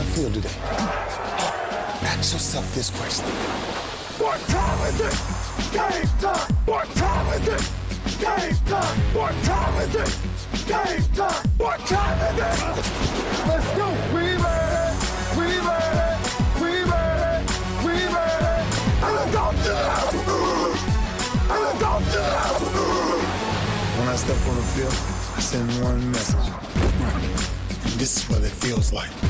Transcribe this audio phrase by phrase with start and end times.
[0.00, 0.48] I feel today?
[2.08, 3.26] Ask yourself this question.
[4.16, 5.12] What time is it?
[5.76, 6.54] Game time.
[6.64, 7.60] What time is it?
[8.18, 8.98] Game time.
[9.12, 10.08] What time is it?
[10.66, 11.44] Game time.
[11.58, 12.56] What time is it?
[13.44, 13.92] Let's go.
[14.16, 14.96] We ready.
[15.36, 16.16] We ready.
[16.64, 17.44] We ready.
[17.84, 18.64] We ready.
[19.04, 19.76] And let's go to
[21.52, 22.24] And go to
[24.00, 24.96] When I step on the field,
[25.36, 26.48] I send one message.
[27.98, 29.29] This is what it feels like.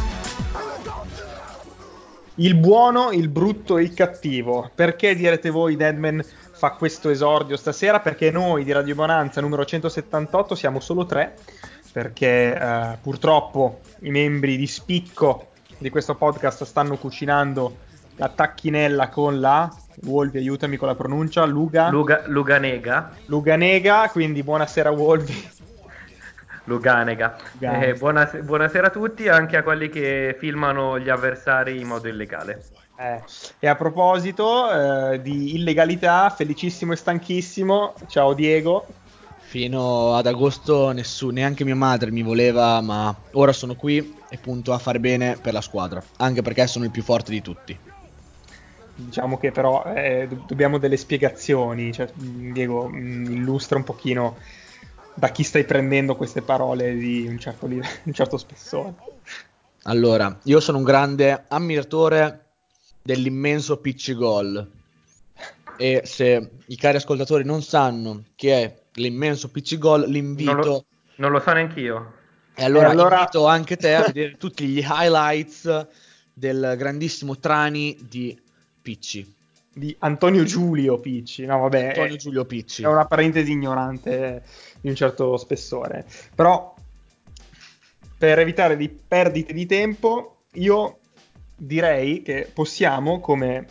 [2.41, 4.71] Il buono, il brutto e il cattivo.
[4.73, 7.99] Perché direte voi Deadman fa questo esordio stasera?
[7.99, 11.35] Perché noi di Radio Bonanza numero 178 siamo solo tre,
[11.91, 17.77] perché eh, purtroppo i membri di spicco di questo podcast stanno cucinando
[18.15, 19.71] la tacchinella con la
[20.05, 23.11] Wolvi, aiutami con la pronuncia, Luga, Luga- Luganega.
[23.27, 25.60] Luganega, quindi buonasera Wolvi.
[26.65, 27.37] Luganega.
[27.59, 32.67] Eh, buonas- buonasera a tutti, anche a quelli che filmano gli avversari in modo illegale.
[32.95, 33.23] Eh,
[33.59, 38.85] E a proposito eh, di illegalità, felicissimo e stanchissimo, ciao Diego.
[39.37, 44.71] Fino ad agosto nessuno, neanche mia madre mi voleva, ma ora sono qui e punto
[44.71, 47.77] a fare bene per la squadra, anche perché sono il più forte di tutti.
[48.93, 54.37] Diciamo che però eh, do- dobbiamo delle spiegazioni, cioè, Diego, mh, illustra un pochino
[55.21, 58.95] da chi stai prendendo queste parole di un certo, live- un certo spessore.
[59.83, 62.45] Allora, io sono un grande ammiratore
[63.03, 64.67] dell'immenso pitch goal
[65.77, 70.85] e se i cari ascoltatori non sanno che è l'immenso pitch goal, l'invito Non lo,
[71.17, 72.13] non lo so neanch'io.
[72.55, 75.87] E allora, E allora- invito anche te a vedere tutti gli highlights
[76.33, 78.39] del grandissimo Trani di
[78.81, 79.35] Picci,
[79.73, 82.83] Di Antonio Giulio Picci, no vabbè, Antonio è, Giulio Picci.
[82.83, 84.43] è una parentesi ignorante
[84.81, 86.05] di un certo spessore.
[86.35, 86.75] Però
[88.17, 90.99] per evitare di perdite di tempo, io
[91.55, 93.65] direi che possiamo, come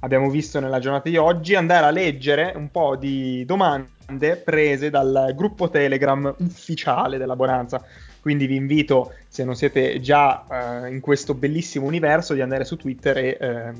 [0.00, 5.32] abbiamo visto nella giornata di oggi, andare a leggere un po' di domande prese dal
[5.34, 7.84] gruppo Telegram ufficiale della Bonanza.
[8.20, 12.76] Quindi vi invito, se non siete già eh, in questo bellissimo universo, di andare su
[12.76, 13.72] Twitter e eh,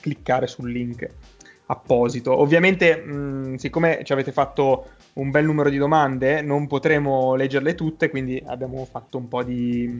[0.00, 1.08] cliccare sul link
[1.66, 2.36] apposito.
[2.36, 8.10] Ovviamente, mh, siccome ci avete fatto un bel numero di domande, non potremo leggerle tutte,
[8.10, 9.98] quindi abbiamo fatto un po' di,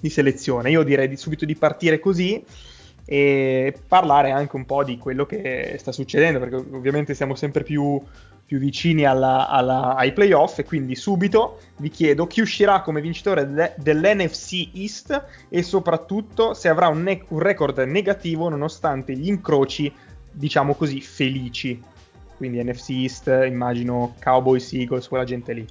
[0.00, 0.70] di selezione.
[0.70, 2.42] Io direi di subito di partire così
[3.06, 8.00] e parlare anche un po' di quello che sta succedendo, perché ovviamente siamo sempre più,
[8.46, 13.50] più vicini alla- alla- ai playoff e quindi subito vi chiedo chi uscirà come vincitore
[13.50, 19.92] de- dell'NFC East e soprattutto se avrà un, ne- un record negativo nonostante gli incroci,
[20.30, 21.82] diciamo così, felici.
[22.36, 25.66] Quindi NFC East, immagino Cowboys, Eagles, quella gente lì.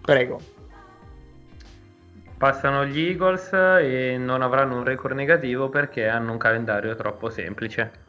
[0.00, 0.40] Prego.
[2.38, 8.03] Passano gli Eagles e non avranno un record negativo perché hanno un calendario troppo semplice.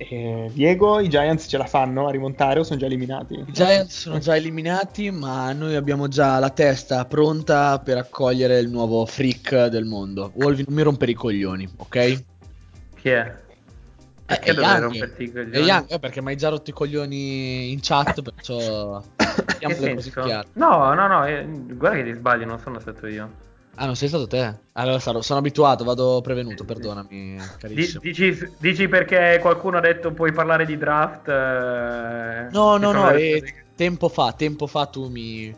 [0.00, 3.34] Eh, Diego, i Giants ce la fanno a rimontare o sono già eliminati?
[3.34, 8.68] I Giants sono già eliminati, ma noi abbiamo già la testa pronta per accogliere il
[8.68, 10.30] nuovo freak del mondo.
[10.34, 12.24] Wolvi, non mi rompere i coglioni, ok?
[12.94, 13.34] Chi è?
[14.24, 15.56] Perché Eh, dovrei romperti i coglioni?
[15.56, 20.44] E Young, eh, perché mi hai già rotto i coglioni in chat, perciò Che senso?
[20.52, 23.46] No, no, no, eh, guarda che ti sbagli, non sono stato io.
[23.80, 24.54] Ah, non sei stato te?
[24.72, 28.00] Allora sarò- sono abituato, vado prevenuto, perdonami, carissimo.
[28.02, 31.28] dici, dici perché qualcuno ha detto puoi parlare di draft?
[31.28, 35.54] eh, No, no, sono no, eh, tempo fa, tempo fa tu mi,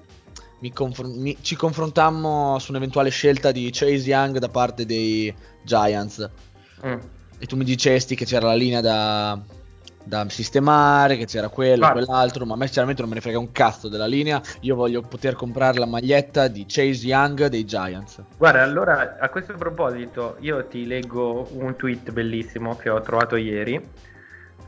[0.59, 5.35] mi confron- mi- ci confrontammo su un'eventuale scelta di Chase Young da parte dei
[5.65, 6.29] Giants
[6.85, 6.99] Mm.
[7.39, 9.39] e tu mi dicesti che c'era la linea da,
[10.11, 12.05] da sistemare, che c'era quello, Guarda.
[12.05, 15.03] quell'altro, ma a me sinceramente non me ne frega un cazzo della linea, io voglio
[15.03, 18.21] poter comprare la maglietta di Chase Young dei Giants.
[18.37, 23.81] Guarda, allora a questo proposito io ti leggo un tweet bellissimo che ho trovato ieri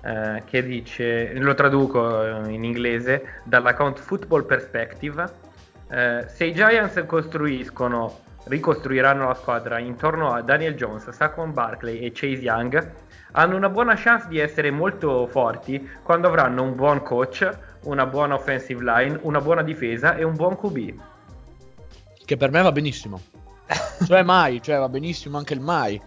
[0.03, 5.25] eh, che dice, lo traduco eh, in inglese, dall'account Football Perspective,
[5.91, 12.13] eh, se i Giants costruiscono, ricostruiranno la squadra intorno a Daniel Jones, Saquon Barkley e
[12.13, 12.91] Chase Young,
[13.33, 17.49] hanno una buona chance di essere molto forti quando avranno un buon coach,
[17.83, 21.01] una buona offensive line, una buona difesa e un buon QB.
[22.25, 23.21] Che per me va benissimo.
[24.07, 26.01] cioè mai, cioè va benissimo anche il mai.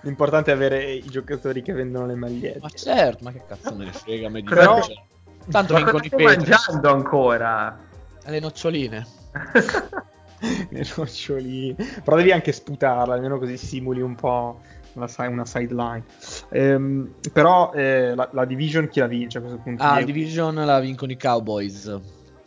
[0.00, 2.58] L'importante è avere i giocatori che vendono le magliette.
[2.60, 5.02] Ma certo, ma che cazzo me ne frega me di Però- Vince.
[5.50, 6.36] Tanto cosa i Patriots.
[6.36, 7.78] mangiando ancora?
[8.24, 9.06] Le noccioline.
[10.70, 11.76] le noccioli.
[12.02, 14.60] Però devi anche sputarla, almeno così simuli un po'
[14.94, 16.04] una, una sideline.
[16.50, 19.82] Ehm, però eh, la, la division chi la vince a questo punto?
[19.82, 20.12] Ah, Diego?
[20.12, 21.98] Division la vincono i Cowboys.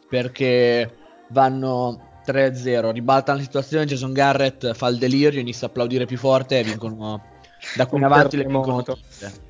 [0.09, 0.95] Perché
[1.29, 2.91] vanno 3-0.
[2.91, 3.85] Ribaltano la situazione.
[3.85, 7.23] Jason Garrett fa il delirio, inizia a applaudire più forte e vincono.
[7.75, 9.45] Da qui in avanti le vincono tutte.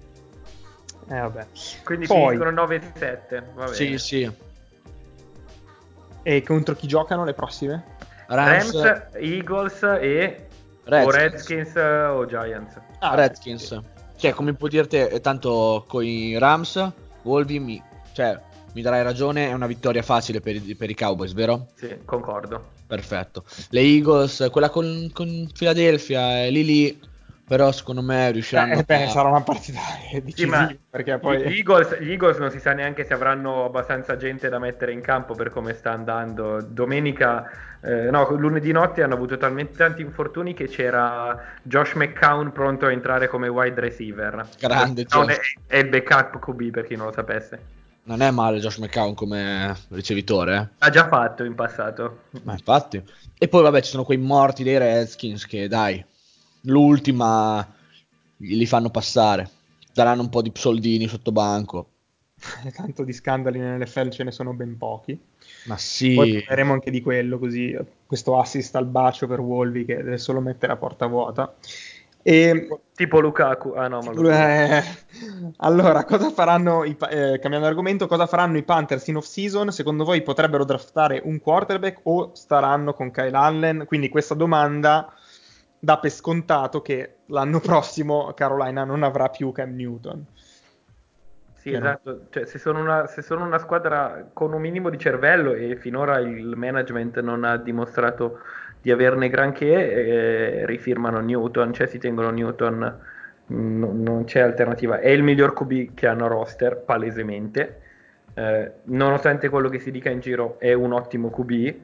[1.10, 1.46] Eh, vabbè.
[1.84, 3.44] Quindi Poi- finiscono 9-7.
[3.54, 3.74] Va bene.
[3.76, 4.32] Sì, sì.
[6.24, 7.96] E contro chi giocano le prossime?
[8.28, 10.47] Rams, Rams, Eagles e
[10.88, 11.48] o Redskins.
[11.48, 12.80] Redskins eh, o Giants.
[13.00, 13.80] Ah, Redskins.
[14.16, 16.92] Cioè, come può dirti, è tanto con i Rams,
[17.24, 17.82] Wolvi mi,
[18.14, 18.40] cioè,
[18.74, 21.68] mi darai ragione, è una vittoria facile per, i- per i Cowboys, vero?
[21.76, 22.72] Sì, concordo.
[22.88, 23.44] Perfetto.
[23.70, 27.00] Le Eagles, quella con, con Philadelphia, lì lì,
[27.48, 29.08] però secondo me riusciranno Eh, beh, a...
[29.08, 29.80] sarà una partita
[30.12, 31.42] decisiva, ma perché Gli, poi...
[31.44, 35.34] Eagles, gli Eagles non si sa neanche se avranno abbastanza gente da mettere in campo
[35.34, 36.62] per come sta andando.
[36.62, 37.50] Domenica,
[37.82, 42.92] eh, no, lunedì notte hanno avuto talmente tanti infortuni che c'era Josh McCown pronto a
[42.92, 44.56] entrare come wide receiver.
[44.60, 45.62] Grande Josh.
[45.68, 47.76] è, è il backup QB per chi non lo sapesse.
[48.04, 50.68] Non è male Josh McCown come ricevitore, eh?
[50.80, 52.24] L'ha già fatto in passato.
[52.44, 53.04] Ma infatti.
[53.38, 56.04] E poi vabbè ci sono quei morti dei Redskins che dai,
[56.68, 57.66] l'ultima
[58.38, 59.50] li fanno passare.
[59.94, 61.90] Daranno un po' di soldini sotto banco.
[62.76, 65.20] Tanto di scandali nell'NFL ce ne sono ben pochi.
[65.66, 67.76] Ma Poi sì, parleremo anche di quello, così
[68.06, 71.56] questo assist al bacio per Wolvi che deve solo mettere a porta vuota.
[72.22, 73.74] E, Tipo Lukaku.
[73.76, 74.36] Ah no, ma Lukaku.
[74.36, 74.84] eh,
[75.58, 79.72] allora, cosa faranno i, eh, cambiando argomento, cosa faranno i Panthers in off-season?
[79.72, 83.86] Secondo voi potrebbero draftare un quarterback o staranno con Kyle Allen?
[83.88, 85.14] Quindi questa domanda
[85.80, 90.26] dà per scontato che l'anno prossimo Carolina non avrà più Cam Newton.
[91.54, 91.86] Sì, Vero.
[91.86, 92.22] esatto.
[92.30, 96.20] Cioè, se, sono una, se sono una squadra con un minimo di cervello e finora
[96.20, 98.40] il management non ha dimostrato
[98.82, 103.00] di averne granché, eh, rifirmano Newton, cioè si tengono Newton,
[103.52, 105.00] mm, no- non c'è alternativa.
[105.00, 107.82] È il miglior QB che hanno roster, palesemente.
[108.34, 111.76] Eh, nonostante quello che si dica in giro, è un ottimo QB.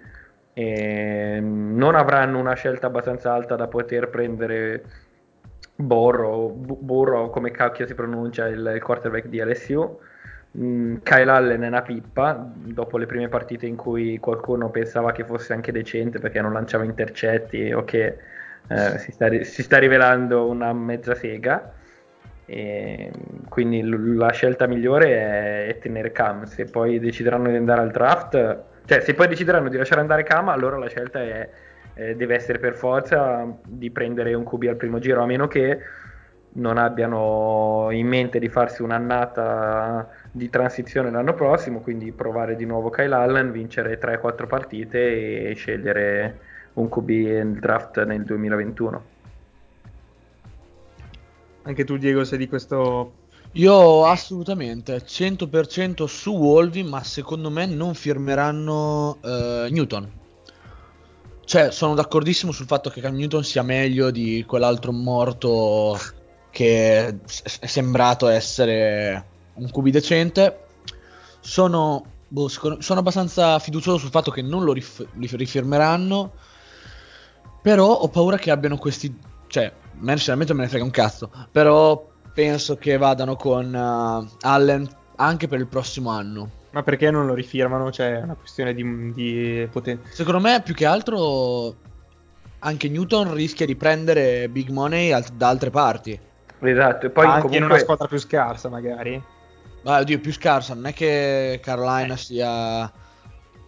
[0.54, 4.84] E non avranno una scelta abbastanza alta da poter prendere
[5.76, 10.00] Borro, Bu- Burrow, come cacchio si pronuncia il, il quarterback di LSU.
[10.58, 15.24] Mm, Kyle Allen è una pippa dopo le prime partite in cui qualcuno pensava che
[15.26, 18.18] fosse anche decente perché non lanciava intercetti o che
[18.68, 21.74] eh, si, sta, si sta rivelando una mezza sega.
[22.46, 23.12] E
[23.50, 26.44] quindi l- la scelta migliore è, è tenere Cam.
[26.46, 30.50] Se poi decideranno di andare al draft, cioè se poi decideranno di lasciare andare Cam,
[30.50, 31.50] allora la scelta è,
[31.94, 35.80] eh, deve essere per forza di prendere un QB al primo giro, a meno che
[36.56, 42.90] non abbiano in mente di farsi un'annata di transizione l'anno prossimo, quindi provare di nuovo
[42.90, 46.40] Kyle Allen, vincere 3-4 partite e scegliere
[46.74, 49.12] un QB nel draft nel 2021.
[51.64, 53.14] Anche tu, Diego, sei di questo.
[53.54, 60.12] Io assolutamente 100% su Wolvi, ma secondo me non firmeranno eh, Newton.
[61.46, 66.00] Cioè, sono d'accordissimo sul fatto che Cam Newton sia meglio di quell'altro morto
[66.50, 67.16] che è
[67.68, 70.66] sembrato essere un QB decente.
[71.40, 76.32] Sono, boh, sono abbastanza fiducioso sul fatto che non lo rif- rifirmeranno.
[77.62, 79.16] Però ho paura che abbiano questi.
[79.46, 81.30] Cioè, me sinceramente me ne frega un cazzo.
[81.52, 84.88] Però penso che vadano con eh, Allen
[85.18, 86.50] anche per il prossimo anno.
[86.72, 87.92] Ma perché non lo rifirmano?
[87.92, 90.10] Cioè, è una questione di, di potenza.
[90.12, 91.76] Secondo me, più che altro,
[92.60, 96.20] anche Newton rischia di prendere big money alt- da altre parti.
[96.60, 97.58] Esatto, e poi anche comunque...
[97.58, 99.22] in una squadra più scarsa, magari.
[99.84, 102.92] Ma oddio, più scarsa, non è che Carolina sia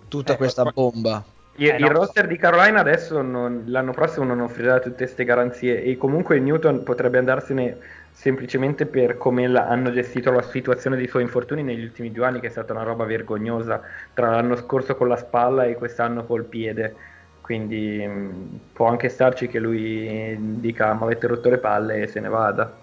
[0.07, 1.23] tutta Eh, questa poi- bomba.
[1.57, 1.89] Il, Eh, il no.
[1.89, 6.83] roster di Carolina adesso non- l'anno prossimo non offrirà tutte queste garanzie e comunque Newton
[6.83, 7.77] potrebbe andarsene
[8.17, 12.39] semplicemente per come la- hanno gestito la situazione dei suoi infortuni negli ultimi due anni,
[12.39, 13.81] che è stata una roba vergognosa
[14.13, 16.95] tra l'anno scorso con la spalla e quest'anno col piede.
[17.41, 22.19] Quindi mh, può anche starci che lui dica mi avete rotto le palle e se
[22.21, 22.81] ne vada.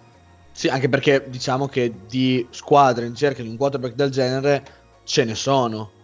[0.55, 4.65] Sì, anche perché diciamo che di squadre in cerca di un quarterback del genere
[5.03, 5.97] ce ne sono.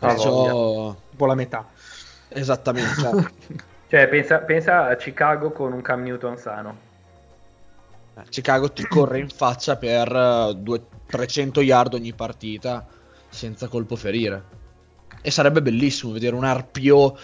[0.00, 0.34] Perciò,
[1.10, 1.72] Tipo la metà.
[2.28, 2.94] esattamente.
[2.96, 3.16] cioè,
[3.86, 6.89] Cioè, pensa, pensa a Chicago con un Cam Newton sano.
[8.28, 12.86] Chicago ti corre in faccia per eh, due- 300 yard ogni partita
[13.28, 14.58] senza colpo ferire.
[15.22, 17.16] E sarebbe bellissimo vedere un arpio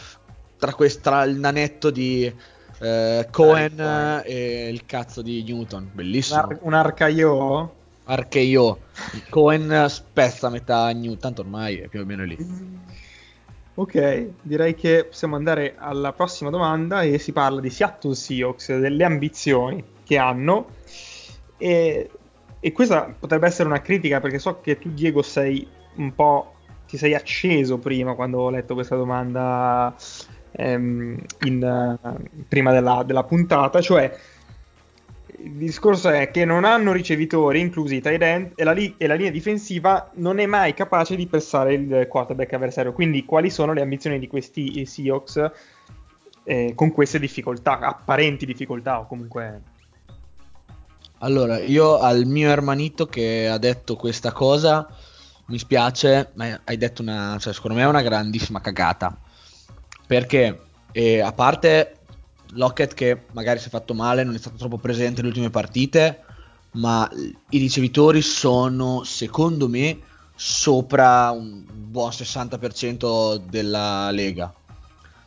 [0.58, 2.32] tra, quest- tra il nanetto di
[2.78, 6.40] eh, Cohen e il cazzo di Newton, Un, bellissimo.
[6.40, 7.74] ar- un arcaio?
[8.04, 8.80] Archeio.
[9.28, 12.36] Cohen spezza metà Newton, tanto ormai è più o meno lì.
[13.78, 19.04] Ok, direi che possiamo andare alla prossima domanda e si parla di Seattle Seahawks, delle
[19.04, 20.68] ambizioni che hanno
[21.56, 22.10] e,
[22.60, 26.52] e questa potrebbe essere una critica perché so che tu Diego sei un po'
[26.86, 29.94] ti sei acceso prima quando ho letto questa domanda
[30.52, 31.98] ehm, in,
[32.48, 34.16] prima della, della puntata, cioè
[35.38, 39.06] il discorso è che non hanno ricevitori, inclusi i tight end, e la, li- e
[39.06, 42.92] la linea difensiva non è mai capace di pressare il quarterback avversario.
[42.92, 45.50] Quindi, quali sono le ambizioni di questi Seahawks
[46.44, 49.75] eh, con queste difficoltà, apparenti difficoltà, o comunque.
[51.18, 54.87] Allora, io al mio ermanito che ha detto questa cosa,
[55.46, 59.16] mi spiace, ma hai detto una, cioè, secondo me è una grandissima cagata.
[60.06, 60.61] Perché,
[60.92, 62.00] eh, a parte
[62.50, 66.23] Lockett che magari si è fatto male, non è stato troppo presente nelle ultime partite,
[66.73, 69.99] ma i ricevitori sono, secondo me,
[70.35, 74.52] sopra un buon 60% della lega.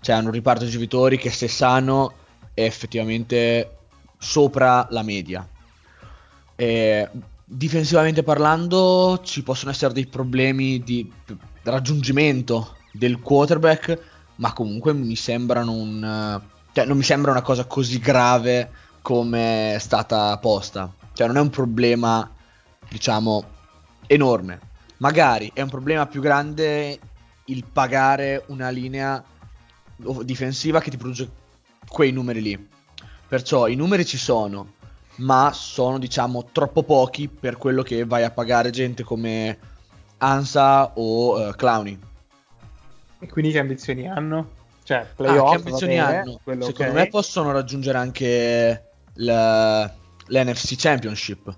[0.02, 2.14] Cioè hanno un riparto di ricevitori che se sano
[2.54, 3.78] è effettivamente
[4.20, 5.48] sopra la media.
[6.60, 7.10] E,
[7.46, 11.10] difensivamente parlando ci possono essere dei problemi di
[11.64, 13.98] raggiungimento del quarterback,
[14.36, 16.42] ma comunque mi sembrano un...
[16.74, 18.70] Cioè, non mi sembra una cosa così grave
[19.02, 20.94] come è stata posta.
[21.14, 22.30] Cioè, non è un problema,
[22.90, 23.44] diciamo,
[24.06, 24.60] enorme.
[24.98, 27.00] Magari è un problema più grande
[27.46, 29.24] il pagare una linea
[30.24, 31.30] difensiva che ti produce
[31.88, 32.68] quei numeri lì.
[33.30, 34.74] Perciò i numeri ci sono,
[35.20, 39.58] ma sono diciamo troppo pochi per quello che vai a pagare gente come
[40.18, 41.98] Ansa o uh, Clowny.
[43.20, 44.58] E quindi che ambizioni hanno?
[44.84, 46.40] Cioè, Ah, playoff, che ambizioni bene, hanno?
[46.62, 46.98] Secondo ok.
[46.98, 48.84] me possono raggiungere anche
[49.16, 49.90] l-
[50.28, 51.56] l'NFC Championship.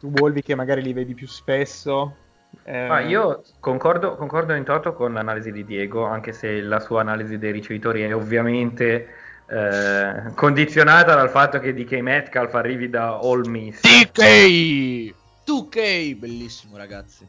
[0.00, 2.16] Tu Volvi che magari li vedi più spesso.
[2.64, 7.00] eh, Ma io concordo, concordo in toto con l'analisi di Diego, anche se la sua
[7.00, 9.06] analisi dei ricevitori è ovviamente
[9.48, 13.80] eh, condizionata dal fatto che DK Metcalf arrivi da All Miss.
[13.80, 15.14] DK!
[15.46, 16.16] 2K!
[16.16, 17.26] Bellissimo, ragazzi.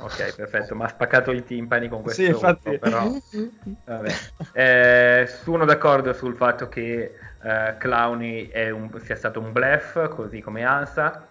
[0.00, 2.68] Ok, perfetto, mi ha spaccato i timpani con questo Sì, infatti.
[2.68, 3.12] urlo, però
[3.84, 4.14] vabbè.
[4.52, 10.40] Eh, sono d'accordo sul fatto che eh, Clowny è un- sia stato un bluff, così
[10.40, 11.26] come Ansa,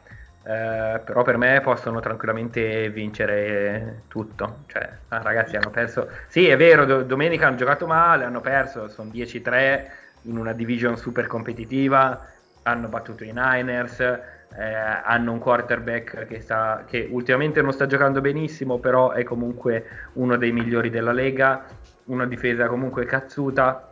[0.48, 4.64] eh, però per me possono tranquillamente vincere tutto.
[4.68, 6.10] Cioè, ah, ragazzi hanno perso...
[6.28, 10.96] Sì, è vero, do- domenica hanno giocato male, hanno perso, sono 10-3 in una division
[10.98, 12.26] super competitiva,
[12.64, 14.74] hanno battuto i Niners, eh,
[15.04, 20.38] hanno un quarterback che, sta, che ultimamente non sta giocando benissimo, però è comunque uno
[20.38, 21.66] dei migliori della Lega,
[22.06, 23.87] una difesa comunque cazzuta.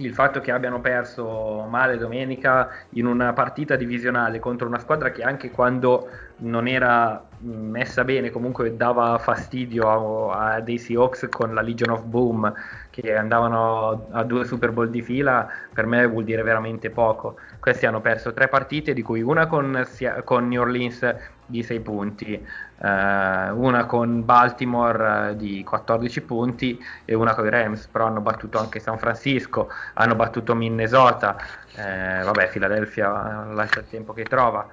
[0.00, 5.22] Il fatto che abbiano perso male domenica in una partita divisionale contro una squadra che
[5.22, 11.52] anche quando non era mh, messa bene comunque dava fastidio a, a dei Seahawks con
[11.52, 12.52] la Legion of Boom
[12.90, 17.36] che andavano a due Super Bowl di fila per me vuol dire veramente poco.
[17.58, 19.84] Questi hanno perso tre partite di cui una con,
[20.22, 21.14] con New Orleans
[21.44, 22.46] di 6 punti
[22.80, 28.20] eh, una con Baltimore eh, di 14 punti e una con i Rams però hanno
[28.20, 31.36] battuto anche San Francisco hanno battuto Minnesota
[31.74, 34.68] eh, vabbè Philadelphia eh, lascia il tempo che trova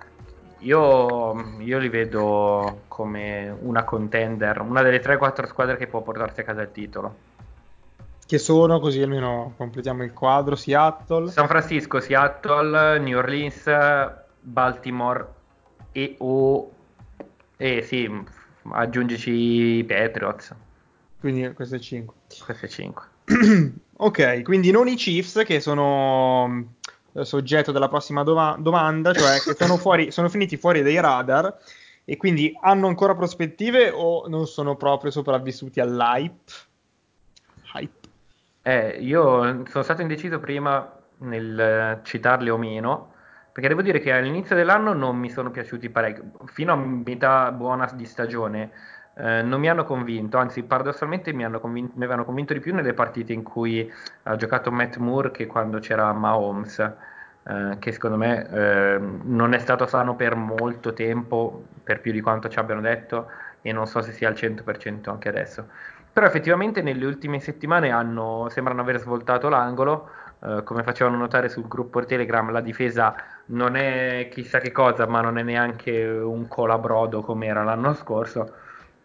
[0.60, 6.44] io, io li vedo come una contender, una delle 3-4 squadre che può portarsi a
[6.44, 7.16] casa il titolo.
[8.26, 11.30] Che sono, così almeno completiamo il quadro, Seattle.
[11.30, 13.70] San Francisco, Seattle, New Orleans,
[14.40, 15.28] Baltimore
[15.92, 16.72] e o...
[17.58, 18.10] Eh sì,
[18.72, 20.54] aggiungici i Patriots,
[21.20, 22.16] Quindi queste 5.
[22.44, 23.04] queste 5.
[23.98, 26.74] ok, quindi non i Chiefs che sono
[27.22, 31.58] soggetto della prossima doma- domanda, cioè che sono, fuori, sono finiti fuori dai radar
[32.04, 36.52] e quindi hanno ancora prospettive o non sono proprio sopravvissuti all'hype?
[37.74, 38.10] Hype.
[38.62, 43.14] Eh, io sono stato indeciso prima nel citarli o meno,
[43.56, 47.90] perché devo dire che all'inizio dell'anno non mi sono piaciuti parecchio, fino a metà buona
[47.94, 48.70] di stagione
[49.16, 52.74] eh, non mi hanno convinto, anzi paradossalmente mi, hanno convin- mi avevano convinto di più
[52.74, 53.90] nelle partite in cui
[54.24, 56.80] ha giocato Matt Moore che quando c'era Mahomes,
[57.44, 62.20] eh, che secondo me eh, non è stato sano per molto tempo, per più di
[62.20, 63.30] quanto ci abbiano detto,
[63.62, 65.70] e non so se sia al 100% anche adesso.
[66.12, 70.10] Però effettivamente nelle ultime settimane hanno, sembrano aver svoltato l'angolo,
[70.44, 73.16] eh, come facevano notare sul gruppo Telegram, la difesa
[73.48, 78.54] non è chissà che cosa, ma non è neanche un colabrodo come era l'anno scorso.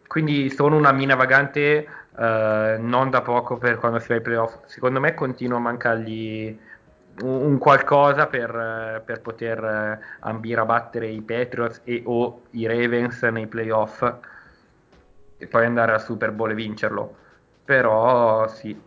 [0.06, 1.86] Quindi sono una mina vagante,
[2.18, 4.56] eh, non da poco per quando si va ai playoff.
[4.66, 6.58] Secondo me continua a mancargli
[7.22, 12.42] un, un qualcosa per, eh, per poter eh, ambire a battere i Patriots e o
[12.50, 14.02] i Ravens nei playoff
[15.36, 17.16] e poi andare al Super Bowl e vincerlo.
[17.64, 18.78] Però sì,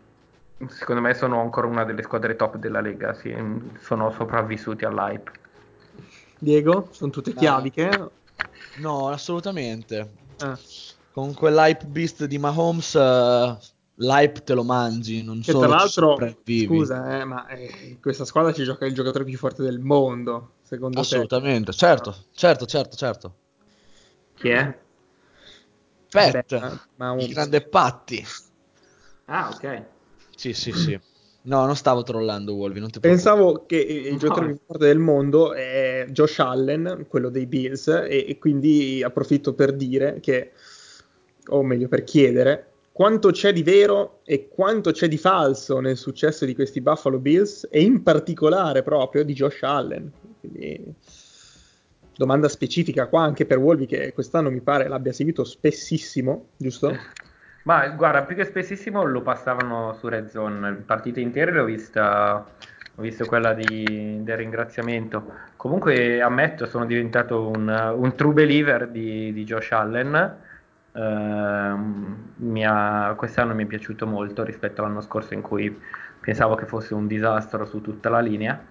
[0.68, 3.34] secondo me sono ancora una delle squadre top della Lega, sì,
[3.80, 5.32] sono sopravvissuti all'hype.
[6.40, 8.10] Diego, sono tutte chiaviche?
[8.76, 10.12] No, assolutamente.
[10.40, 10.58] Ah.
[11.12, 13.58] Con quell'hype beast di Mahomes, eh,
[13.96, 16.66] l'hype te lo mangi, non Che solo tra l'altro, sopravvivi.
[16.66, 20.54] scusa, eh, ma eh, in questa squadra ci gioca il giocatore più forte del mondo,
[20.64, 23.36] secondo Assolutamente, certo, certo, certo, certo.
[24.36, 24.80] Chi è?
[26.14, 28.24] Pet, Beh, ma un- il grande Patti.
[29.28, 29.66] Ah, ok.
[30.44, 31.00] Sì, sì, sì.
[31.44, 33.00] No, non stavo trollando Wolvi, non ti.
[33.00, 38.26] Pensavo che il giocatore più forte del mondo è Josh Allen, quello dei Bills, e,
[38.28, 40.52] e quindi approfitto per dire che,
[41.48, 46.44] o meglio per chiedere, quanto c'è di vero e quanto c'è di falso nel successo
[46.44, 50.12] di questi Buffalo Bills e in particolare proprio di Josh Allen.
[50.42, 50.94] Quindi,
[52.18, 56.94] domanda specifica qua anche per Wolvi che quest'anno mi pare l'abbia seguito spessissimo, giusto?
[57.66, 62.36] Ma guarda, più che spessissimo lo passavano su Red Zone, partite intere l'ho vista,
[62.96, 65.32] ho visto quella di- del ringraziamento.
[65.56, 70.42] Comunque ammetto, sono diventato un, un true believer di, di Josh Allen.
[70.92, 75.80] Ehm, mi ha- quest'anno mi è piaciuto molto rispetto all'anno scorso in cui
[76.20, 78.62] pensavo che fosse un disastro su tutta la linea.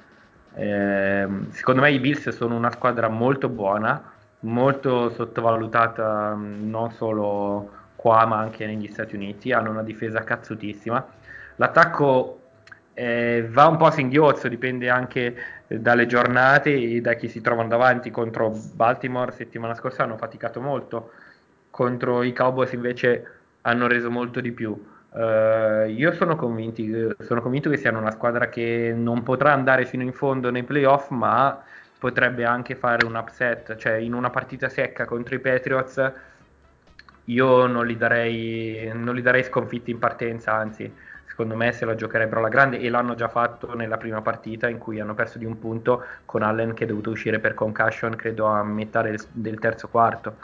[0.55, 7.71] Ehm, secondo me i Bills sono una squadra molto buona, molto sottovalutata non solo
[8.03, 11.07] qua ma anche negli Stati Uniti, hanno una difesa cazzutissima.
[11.55, 12.41] L'attacco
[12.95, 15.37] eh, va un po' a singhiozzo, dipende anche
[15.69, 18.11] dalle giornate e da chi si trovano davanti.
[18.11, 21.13] Contro Baltimore settimana scorsa hanno faticato molto,
[21.71, 23.27] contro i Cowboys invece
[23.61, 24.77] hanno reso molto di più.
[25.15, 30.03] Eh, io sono, convinti- sono convinto che siano una squadra che non potrà andare fino
[30.03, 31.63] in fondo nei playoff, ma
[32.01, 36.13] potrebbe anche fare un upset, cioè in una partita secca contro i Patriots
[37.27, 40.93] io non li darei, non li darei sconfitti in partenza, anzi,
[41.27, 44.79] secondo me se la giocherebbero alla grande e l'hanno già fatto nella prima partita in
[44.79, 48.47] cui hanno perso di un punto con Allen che è dovuto uscire per concussion, credo
[48.47, 50.37] a metà del, del terzo quarto.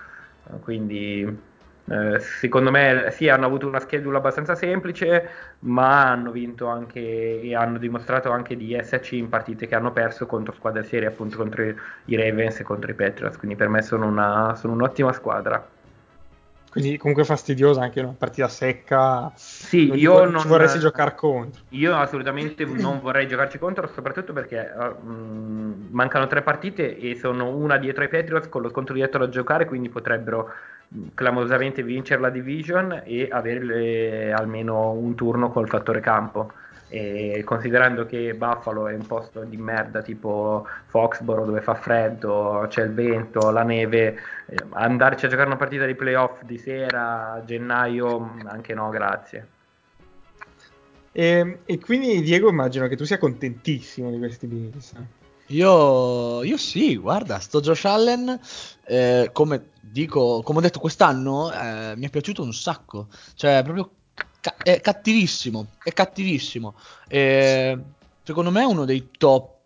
[0.62, 1.46] Quindi
[1.90, 5.28] eh, secondo me sì, hanno avuto una schedula abbastanza semplice,
[5.60, 10.26] ma hanno vinto anche e hanno dimostrato anche di esserci in partite che hanno perso
[10.26, 13.36] contro squadre serie, appunto contro i Ravens e contro i Patriots.
[13.38, 15.76] Quindi per me sono, una, sono un'ottima squadra.
[16.78, 19.32] Quindi comunque fastidiosa anche una partita secca.
[19.34, 21.62] Sì, non io non vorresti giocare contro.
[21.70, 27.48] Io assolutamente non vorrei giocarci contro, soprattutto perché eh, mh, mancano tre partite e sono
[27.48, 30.50] una dietro ai Patriots con lo scontro diretto da giocare, quindi potrebbero
[30.88, 36.52] mh, clamorosamente vincere la division e avere almeno un turno col fattore campo.
[36.90, 42.82] E considerando che Buffalo è un posto di merda tipo Foxboro dove fa freddo, c'è
[42.82, 47.44] il vento, la neve, eh, andarci a giocare una partita di playoff di sera a
[47.44, 49.48] gennaio, anche no, grazie.
[51.12, 54.94] E, e quindi Diego immagino che tu sia contentissimo di questi Bills.
[55.48, 58.38] Io, io sì, guarda, sto Josh Allen,
[58.84, 63.08] eh, come dico, come ho detto quest'anno, eh, mi è piaciuto un sacco.
[63.34, 63.90] Cioè, proprio
[64.56, 66.74] ca- è cattivissimo, è cattivissimo.
[67.08, 67.78] E,
[68.22, 69.56] secondo me è uno dei top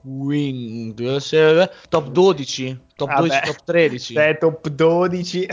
[0.00, 4.14] 15, se- top 12, top 12, Vabbè, top 13.
[4.14, 5.48] Se è top 12.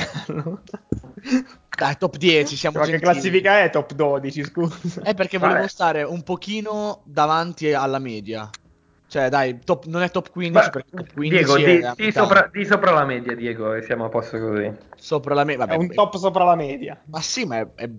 [1.77, 5.01] Dai, top 10, siamo Ma che classifica è top 12, scusa?
[5.01, 5.69] È perché volevo Vabbè.
[5.69, 8.49] stare un pochino davanti alla media.
[9.07, 12.11] Cioè, dai, top- non è top 15 Ma, perché top 15 Diego, è di, di
[12.11, 14.71] sopra, di sopra la media, Diego, e siamo a posto così.
[14.95, 15.65] Sopra la media.
[15.65, 17.01] È un top sopra la media.
[17.05, 17.89] Ma sì, ma è, è-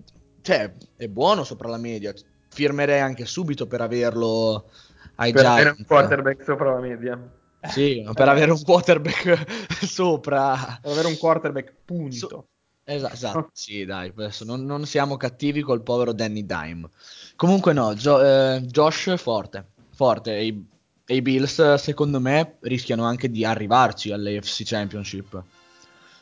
[0.43, 2.13] cioè, è buono sopra la media.
[2.49, 4.69] Firmerei anche subito per averlo
[5.15, 5.87] ai Per avere un Giants.
[5.87, 7.19] quarterback sopra la media.
[7.65, 9.45] Sì, per avere un quarterback
[9.85, 10.77] sopra.
[10.81, 12.15] Per avere un quarterback, punto.
[12.15, 12.47] So-
[12.83, 16.89] Esa- esatto, sì, dai, adesso non, non siamo cattivi col povero Danny Dime.
[17.35, 20.35] Comunque no, Gio- eh, Josh è forte, forte.
[20.37, 20.65] E i,
[21.05, 25.41] e i Bills, secondo me, rischiano anche di arrivarci all'AFC Championship.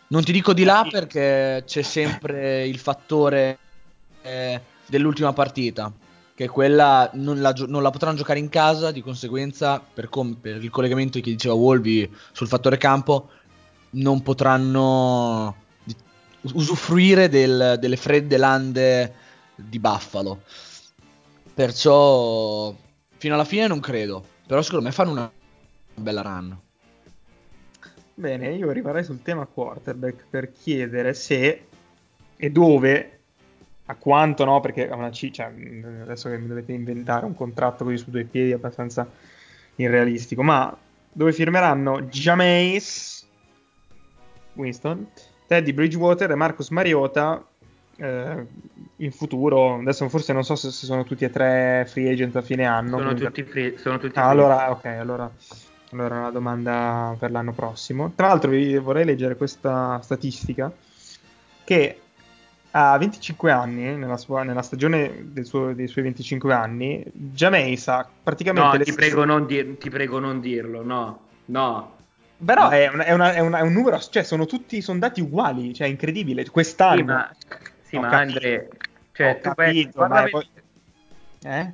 [0.07, 3.57] Non ti dico di là perché c'è sempre il fattore
[4.21, 5.91] eh, dell'ultima partita,
[6.33, 10.35] che quella non la, gio- non la potranno giocare in casa, di conseguenza, per, com-
[10.35, 13.29] per il collegamento che diceva Wolvi sul fattore campo,
[13.91, 15.55] non potranno
[16.53, 19.13] usufruire del- delle fredde lande
[19.55, 20.41] di Buffalo.
[21.53, 22.73] Perciò,
[23.17, 25.31] fino alla fine non credo, però secondo me fanno una
[25.95, 26.57] bella run.
[28.13, 31.65] Bene, io rimarrei sul tema quarterback per chiedere se
[32.35, 33.20] e dove
[33.91, 37.35] a quanto no, perché è una C, cioè, mh, adesso che mi dovete inventare un
[37.35, 39.07] contratto così su due piedi abbastanza
[39.75, 40.75] irrealistico, ma
[41.11, 43.27] dove firmeranno Jameis
[44.53, 45.07] Winston,
[45.47, 47.43] Teddy Bridgewater e Marcus Mariota
[47.97, 48.45] eh,
[48.97, 49.75] in futuro.
[49.79, 52.97] Adesso forse non so se, se sono tutti e tre free agent a fine anno.
[52.97, 53.77] Sono comunque- tutti free.
[53.77, 54.31] Sono tutti Ah, free.
[54.31, 55.31] allora, ok, allora,
[55.91, 58.13] allora una domanda per l'anno prossimo.
[58.15, 60.71] Tra l'altro vi vorrei leggere questa statistica
[61.63, 61.99] che
[62.71, 68.77] a 25 anni, nella, sua- nella stagione suo- dei suoi 25 anni, Jameis ha praticamente
[68.77, 71.95] No, ti stesse- prego, non dir- ti prego non dirlo, no, no.
[72.43, 75.21] Però è, una- è una- è una- è un numero, cioè sono tutti sono dati
[75.21, 76.49] uguali, cioè incredibile.
[76.49, 76.97] Quest'anno.
[76.97, 77.35] Sì, ma,
[77.81, 78.09] sì, ma.
[78.09, 78.69] Andre,
[79.11, 80.49] cioè, Ho pensi- capito, guarda ma poi-
[81.43, 81.71] Eh?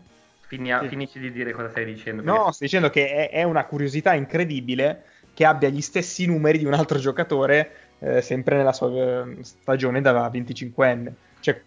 [0.47, 0.88] Finia- Sì.
[0.88, 2.21] Finisci di dire cosa stai dicendo.
[2.23, 6.57] No, perché- sto dicendo che è, è una curiosità incredibile che abbia gli stessi numeri
[6.57, 11.12] di un altro giocatore eh, sempre nella sua eh, stagione da 25enne.
[11.39, 11.62] Cioè,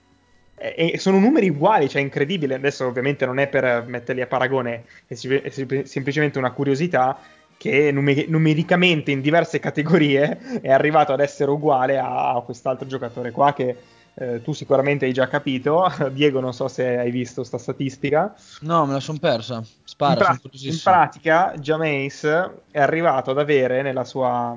[0.56, 2.54] e- sono numeri uguali, cioè incredibile.
[2.54, 7.18] Adesso ovviamente non è per metterli a paragone, è, si- è sem- semplicemente una curiosità
[7.56, 13.32] che nume- numericamente in diverse categorie è arrivato ad essere uguale a, a quest'altro giocatore
[13.32, 13.76] qua che
[14.14, 15.86] eh, tu sicuramente hai già capito.
[16.12, 18.34] Diego, non so se hai visto sta statistica.
[18.62, 19.62] No, me la son persa.
[19.84, 22.24] Spara, in, pra- in pratica, Jameis
[22.70, 24.56] è arrivato ad avere nella sua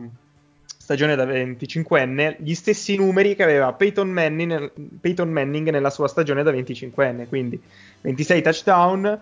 [0.94, 6.44] stagione da 25enne gli stessi numeri che aveva Peyton Manning, Peyton Manning nella sua stagione
[6.44, 7.60] da 25enne, quindi
[8.02, 9.20] 26 touchdown,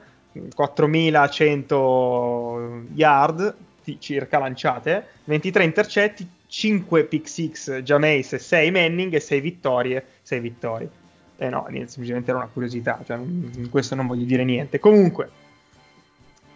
[0.53, 3.55] 4100 yard
[3.99, 10.39] circa lanciate, 23 intercetti, 5 pick 6 Jameis e 6 Manning e 6 vittorie, 6
[10.39, 10.89] vittorie.
[11.38, 14.79] Eh no, niente, semplicemente era una curiosità, cioè, in questo non voglio dire niente.
[14.79, 15.29] Comunque,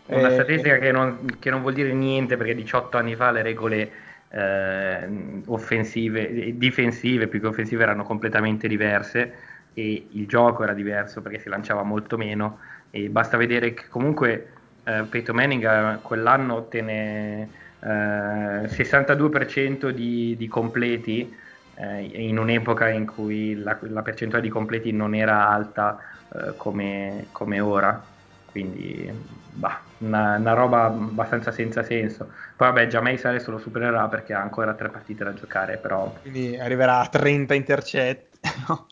[0.08, 3.42] Una eh, statistica che non, che non vuol dire niente perché 18 anni fa le
[3.42, 3.92] regole
[4.30, 5.08] eh,
[5.46, 9.34] offensive difensive più che offensive erano completamente diverse
[9.74, 12.60] e il gioco era diverso perché si lanciava molto meno.
[12.92, 14.52] E basta vedere che comunque
[14.84, 21.34] eh, Peyton Manning eh, quell'anno ottenne eh, 62% di, di completi
[21.76, 26.00] eh, in un'epoca in cui la, la percentuale di completi non era alta
[26.34, 28.14] eh, come, come ora
[28.56, 29.12] quindi
[29.52, 32.32] bah, una, una roba abbastanza senza senso.
[32.56, 36.58] Poi vabbè, Jameis adesso lo supererà perché ha ancora tre partite da giocare, però quindi
[36.58, 38.40] arriverà a 30 intercetti.
[38.68, 38.88] No.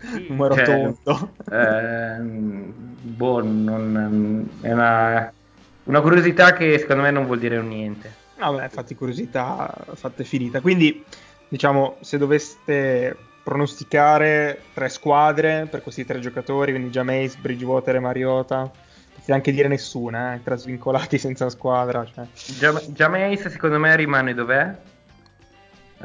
[0.00, 1.30] Sì, Numero cioè, tondo.
[1.50, 5.32] ehm, boh, non- è una,
[5.84, 8.12] una curiosità che secondo me non vuol dire niente.
[8.38, 10.60] Vabbè, infatti curiosità fatta e finita.
[10.60, 11.02] Quindi,
[11.48, 18.70] diciamo, se doveste pronosticare tre squadre per questi tre giocatori, quindi Jameis, Bridgewater e Mariota,
[19.14, 22.04] potete anche dire nessuna, eh, tre svincolati senza squadra.
[22.04, 22.26] Cioè.
[22.88, 24.74] Jameis secondo me rimane dov'è?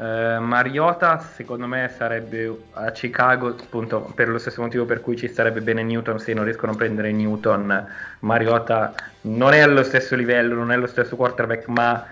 [0.00, 5.28] Eh, Mariota secondo me sarebbe a Chicago appunto per lo stesso motivo per cui ci
[5.28, 7.86] starebbe bene Newton se non riescono a prendere Newton
[8.20, 12.02] Mariota non è allo stesso livello non è lo stesso quarterback ma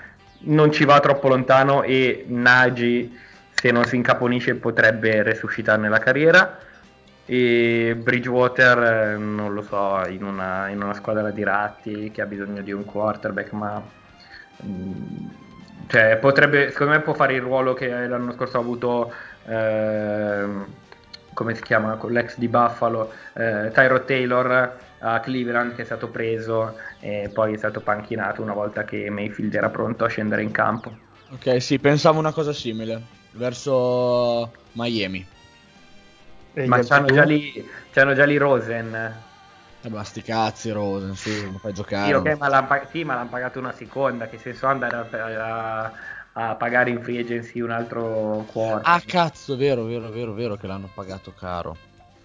[0.41, 3.17] non ci va troppo lontano e Nagy
[3.55, 6.59] se non si incaponisce potrebbe resuscitarne la carriera
[7.31, 12.27] e Bridgewater eh, non lo so in una, in una squadra di ratti che ha
[12.27, 13.83] bisogno di un quarterback ma
[14.65, 15.27] mm,
[15.89, 19.13] cioè, potrebbe, secondo me può fare il ruolo che l'anno scorso ha avuto,
[19.47, 20.67] ehm,
[21.33, 26.77] come si chiama, l'ex di Buffalo, eh, Tyro Taylor a Cleveland che è stato preso
[27.01, 30.93] e poi è stato panchinato una volta che Mayfield era pronto a scendere in campo.
[31.31, 33.01] Ok, sì, pensavo una cosa simile.
[33.33, 35.37] Verso Miami.
[36.59, 39.25] E gli Ma c'hanno già, lì, c'hanno già lì Rosen.
[39.83, 42.13] Eh, ma sti cazzi, Rosen, su, lo fai giocare.
[42.13, 44.29] Sì, ok, ma l'hanno pag- sì, ma l'hanno pagato una seconda.
[44.29, 45.93] Che senso andare a, a-
[46.51, 48.95] a pagare in free agency un altro quarter?
[48.95, 51.77] Ah, cazzo, vero, vero, vero, vero che l'hanno pagato caro.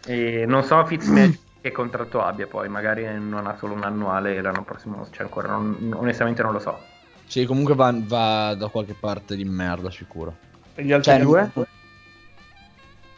[0.05, 4.41] E non so Fitzmagic che contratto abbia poi, magari non ha solo un annuale e
[4.41, 6.91] l'anno prossimo non c'è ancora, non- onestamente non lo so.
[7.25, 10.37] Sì, comunque va, va da qualche parte di merda, sicuro.
[10.75, 11.51] E gli altri Cioè, due?
[11.53, 11.65] non-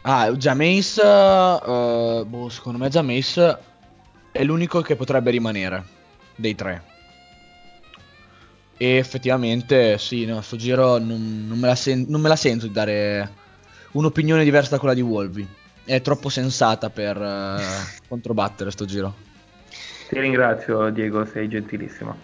[0.08, 3.58] Ah, Jameis, eh, boh, secondo me Jameis
[4.30, 5.82] è l'unico che potrebbe rimanere
[6.36, 6.82] dei tre.
[8.76, 12.68] E effettivamente, sì, no, sto giro non, non me la sen- non me la sento
[12.68, 13.32] di dare
[13.92, 15.44] un'opinione diversa da quella di Wolvi.
[15.84, 17.60] È troppo sensata per eh,
[18.06, 19.12] controbattere sto giro.
[20.08, 22.14] Ti ringrazio Diego, sei gentilissimo.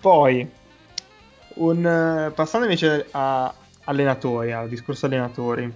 [0.00, 0.50] Poi,
[1.54, 5.72] un, eh, passando invece a allenatori, al discorso allenatori,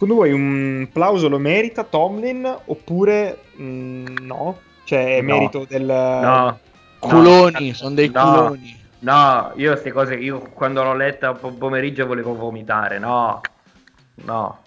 [0.00, 4.58] secondo voi un plauso lo merita Tomlin oppure mm, no?
[4.84, 5.34] Cioè è No.
[5.34, 5.84] merito del...
[5.84, 6.58] No,
[6.98, 8.80] Culoni, no, sono dei no, culoni.
[9.00, 13.42] No, io queste cose, io quando l'ho letta po- pomeriggio volevo vomitare, no,
[14.14, 14.62] no.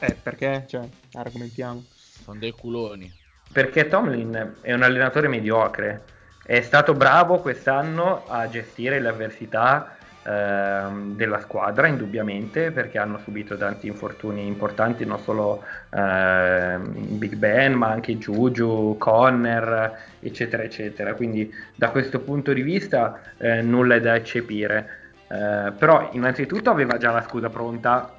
[0.00, 0.64] Eh, perché?
[0.66, 1.82] Cioè, argomentiamo.
[2.24, 3.10] Sono dei culoni.
[3.50, 6.04] Perché Tomlin è un allenatore mediocre.
[6.44, 9.95] È stato bravo quest'anno a gestire le avversità
[10.26, 17.88] della squadra, indubbiamente, perché hanno subito tanti infortuni importanti, non solo ehm, Big Ben, ma
[17.88, 21.14] anche Juju, Conner, eccetera, eccetera.
[21.14, 25.04] Quindi da questo punto di vista eh, nulla è da eccepire.
[25.28, 28.14] Eh, però innanzitutto aveva già la scusa pronta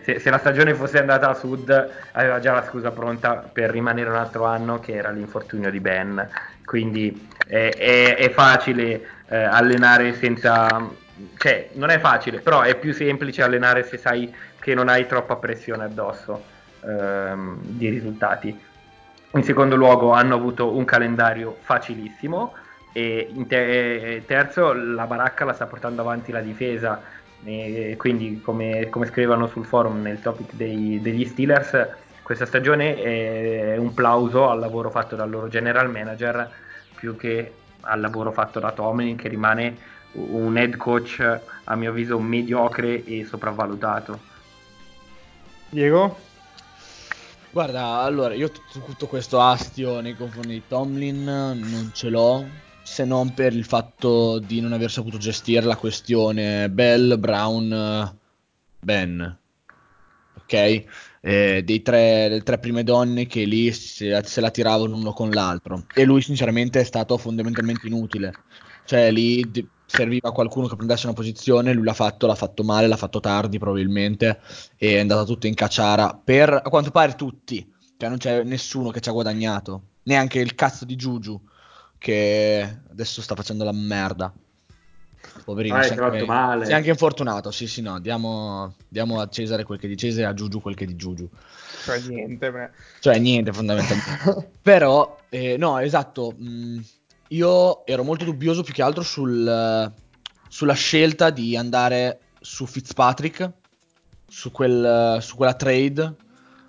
[0.00, 4.08] se, se, la stagione fosse andata a sud aveva già la scusa pronta per rimanere
[4.08, 6.26] un altro anno che era l'infortunio di Ben
[6.64, 10.88] quindi è, è, è facile eh, allenare senza
[11.38, 15.36] cioè non è facile però è più semplice allenare se sai che non hai troppa
[15.36, 16.42] pressione addosso
[16.84, 18.58] ehm, di risultati.
[19.32, 22.54] In secondo luogo hanno avuto un calendario facilissimo
[22.92, 27.00] e in te- terzo la baracca la sta portando avanti la difesa.
[27.96, 31.86] Quindi come, come scrivevano sul forum nel topic dei, degli Steelers
[32.26, 36.50] questa stagione è un plauso al lavoro fatto dal loro general manager
[36.96, 37.52] più che
[37.82, 39.76] al lavoro fatto da Tomlin che rimane
[40.12, 44.34] un head coach a mio avviso mediocre e sopravvalutato
[45.68, 46.24] Diego?
[47.50, 52.44] Guarda, allora io tutto questo astio nei confronti di Tomlin non ce l'ho
[52.82, 58.16] se non per il fatto di non aver saputo gestire la questione Bell, Brown,
[58.78, 59.38] Ben.
[60.38, 60.84] Ok?
[61.20, 65.30] Eh, dei tre, delle tre prime donne che lì se, se, la tiravano uno con
[65.30, 65.84] l'altro.
[65.92, 68.32] E lui, sinceramente, è stato fondamentalmente inutile.
[68.84, 69.50] Cioè, lì
[69.86, 71.72] serviva qualcuno che prendesse una posizione.
[71.72, 74.40] Lui l'ha fatto, l'ha fatto male, l'ha fatto tardi, probabilmente.
[74.76, 76.20] E è andata tutto in cacciara.
[76.22, 77.72] Per a quanto pare, tutti.
[77.96, 79.82] Cioè, non c'è nessuno che ci ha guadagnato.
[80.04, 81.40] Neanche il cazzo di Juju
[81.98, 84.32] che adesso sta facendo la merda.
[85.44, 86.64] Poverino, ah, si, è anche, male.
[86.64, 87.50] si è anche infortunato.
[87.50, 90.74] Sì, sì, no, diamo, diamo, a Cesare quel che di Cesare e a Giugiu quel
[90.74, 91.28] che di Giugiu.
[91.84, 92.70] Cioè niente, beh.
[93.00, 94.50] Cioè niente fondamentalmente.
[94.62, 96.78] Però, eh, no, esatto, mh, mm,
[97.28, 99.92] io ero molto dubbioso più che altro sul,
[100.48, 103.50] sulla scelta di andare su Fitzpatrick,
[104.28, 106.14] su, quel, su quella trade,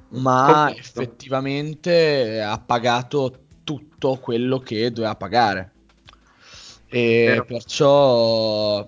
[0.10, 5.74] ma effettivamente ha pagato tutto quello che doveva pagare.
[6.88, 7.46] E Vero.
[7.46, 8.88] perciò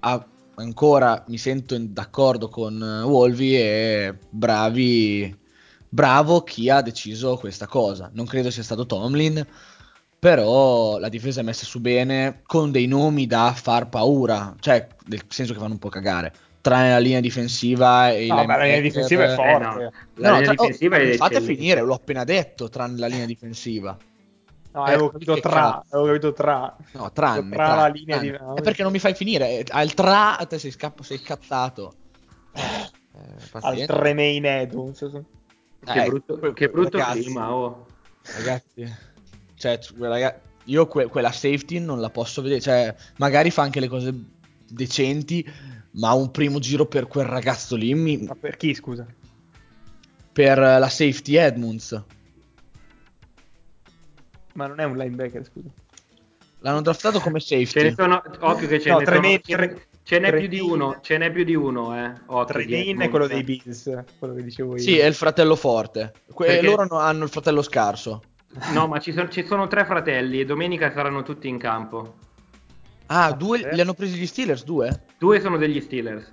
[0.00, 5.36] a, ancora mi sento d'accordo con Wolvi e bravi,
[5.88, 8.10] bravo chi ha deciso questa cosa.
[8.14, 9.46] Non credo sia stato Tomlin,
[10.26, 15.22] però la difesa è messa su bene con dei nomi da far paura, cioè nel
[15.28, 16.32] senso che fanno un po' cagare.
[16.60, 19.52] Tranne la linea difensiva e no, la linea difensiva è forte.
[19.52, 19.92] Eh, no.
[20.14, 20.64] La no, linea tra...
[20.64, 23.96] difensiva oh, è fate finire, l'ho appena detto, tranne la linea difensiva.
[24.72, 26.76] No, eh, avevo capito tra, avevo capito tra.
[26.90, 28.38] No, tranne, tra, tra la linea tranne.
[28.54, 28.58] di...
[28.58, 31.94] È perché non mi fai finire, al tra te sei, scappo, sei cazzato.
[32.52, 32.90] Eh,
[33.60, 35.02] al Tremain Edmonds.
[35.02, 35.22] Eh,
[35.84, 37.86] che brutto, che brutto ragazzi, clima, oh.
[38.38, 39.14] Ragazzi,
[39.56, 43.88] cioè, ragazzi, io que- quella safety non la posso vedere, cioè, magari fa anche le
[43.88, 44.14] cose
[44.68, 45.48] decenti,
[45.92, 48.18] ma un primo giro per quel ragazzo lì mi...
[48.18, 49.06] Ma per chi, scusa?
[50.32, 52.02] Per la safety Edmonds.
[54.54, 55.68] Ma non è un linebacker, scusa.
[56.60, 57.66] L'hanno draftato come safety.
[57.66, 60.98] Ce ne sono, occhio che ce no, ne sono, tre, ce n'è più di uno,
[61.00, 62.12] ce n'è più di uno, eh.
[62.46, 64.82] Tremaine è quello dei Bills, quello che dicevo io.
[64.82, 66.12] Sì, è il fratello forte.
[66.32, 66.66] Que- Perché...
[66.66, 68.22] Loro hanno il fratello scarso.
[68.72, 72.16] No, ma ci sono, ci sono, tre fratelli e domenica saranno tutti in campo.
[73.06, 75.04] Ah, due li hanno presi gli Steelers, due?
[75.18, 76.30] Due sono degli Steelers.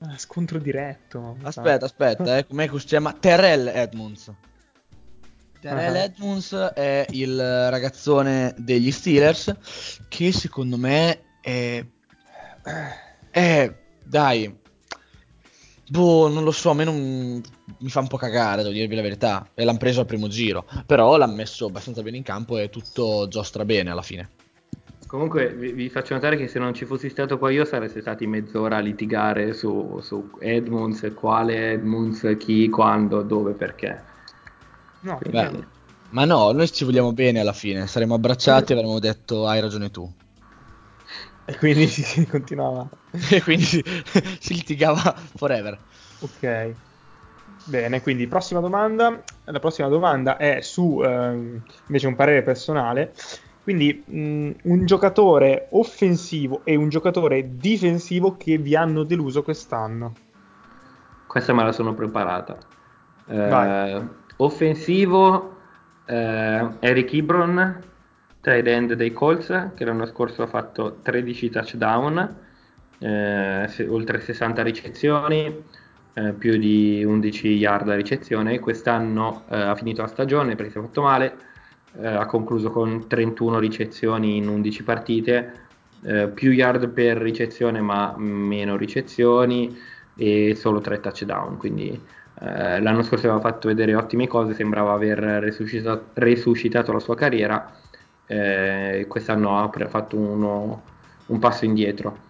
[0.00, 1.36] Ah, scontro diretto.
[1.42, 3.12] Aspetta, aspetta, eh, com'è che si chiama?
[3.12, 4.32] Terrell Edmonds.
[5.60, 6.00] Terrell uh-huh.
[6.00, 9.56] Edmonds è il ragazzone degli Steelers
[10.08, 11.84] che secondo me è...
[13.30, 14.58] è dai,
[15.94, 17.40] boh, non lo so, a me non
[17.78, 19.48] mi fa un po' cagare, devo dirvi la verità.
[19.54, 23.28] E l'hanno preso al primo giro, però l'hanno messo abbastanza bene in campo e tutto
[23.28, 24.28] giostra bene alla fine.
[25.06, 28.26] Comunque vi, vi, faccio notare che se non ci fossi stato qua io sareste stati
[28.26, 34.02] mezz'ora a litigare su, su Edmonds, quale Edmonds, chi, quando, dove, perché.
[35.00, 35.20] No,
[36.10, 39.90] ma no, noi ci vogliamo bene alla fine, saremmo abbracciati e avremmo detto hai ragione
[39.90, 40.10] tu.
[41.46, 42.88] E quindi si continuava.
[43.30, 43.82] e quindi si,
[44.40, 45.78] si litigava forever.
[46.20, 46.74] Ok.
[47.66, 49.22] Bene, quindi prossima domanda.
[49.44, 53.14] La prossima domanda è su eh, invece un parere personale.
[53.62, 60.14] Quindi mh, un giocatore offensivo e un giocatore difensivo che vi hanno deluso quest'anno.
[61.26, 62.58] Questa me la sono preparata.
[63.26, 64.02] Eh,
[64.36, 65.56] offensivo
[66.04, 67.82] eh, Eric Ibron
[68.44, 72.36] tight end dei Colts che l'anno scorso ha fatto 13 touchdown
[72.98, 75.64] eh, se, oltre 60 ricezioni
[76.12, 78.60] eh, più di 11 yard a ricezione.
[78.60, 81.36] Quest'anno eh, ha finito la stagione perché si è fatto male,
[81.98, 85.52] eh, ha concluso con 31 ricezioni in 11 partite,
[86.02, 89.74] eh, più yard per ricezione ma meno ricezioni
[90.16, 91.56] e solo 3 touchdown.
[91.56, 91.98] Quindi
[92.40, 97.72] eh, l'anno scorso aveva fatto vedere ottime cose, sembrava aver resuscitato, resuscitato la sua carriera.
[98.26, 100.82] Eh, quest'anno ha fatto uno,
[101.26, 102.24] un passo indietro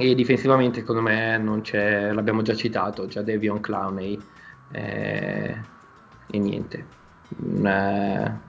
[0.00, 4.16] e difensivamente, secondo me, non c'è, l'abbiamo già citato, già Devion Clowney.
[4.70, 5.56] Eh,
[6.30, 6.86] e niente.
[7.38, 8.40] Un, eh,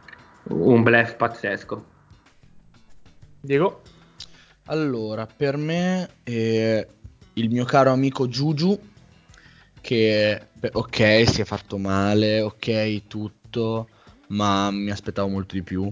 [0.44, 1.86] un blef pazzesco.
[3.42, 3.82] Diego?
[4.66, 6.88] Allora, per me eh,
[7.34, 8.80] il mio caro amico Juju,
[9.82, 13.90] che ok, si è fatto male, ok, tutto,
[14.28, 15.92] ma mi aspettavo molto di più.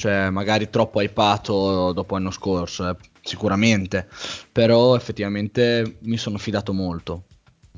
[0.00, 4.08] Cioè, magari troppo hypato dopo l'anno scorso, eh sicuramente,
[4.50, 7.24] però effettivamente mi sono fidato molto,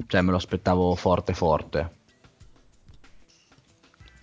[0.07, 1.91] cioè me lo aspettavo forte forte.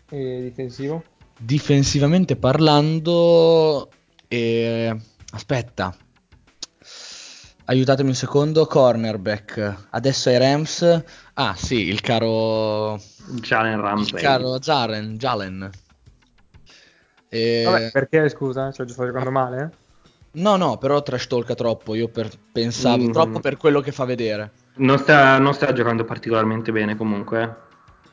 [0.07, 1.03] E difensivo?
[1.37, 3.89] Difensivamente parlando,
[4.29, 4.97] eh,
[5.31, 5.93] aspetta,
[7.65, 12.97] aiutatemi un secondo, cornerback, adesso ai Rams, ah sì, il caro...
[13.41, 14.15] Jalen Ramsey.
[14.15, 15.69] Il caro Jaren, Jalen.
[17.29, 17.63] E...
[17.65, 18.71] Vabbè, perché scusa?
[18.71, 19.71] Cioè, sto giocando male?
[20.31, 21.95] No, no, però trash talka troppo.
[21.95, 23.11] Io per, pensavo mm.
[23.11, 24.51] troppo per quello che fa vedere.
[24.75, 27.67] Non sta, non sta giocando particolarmente bene comunque.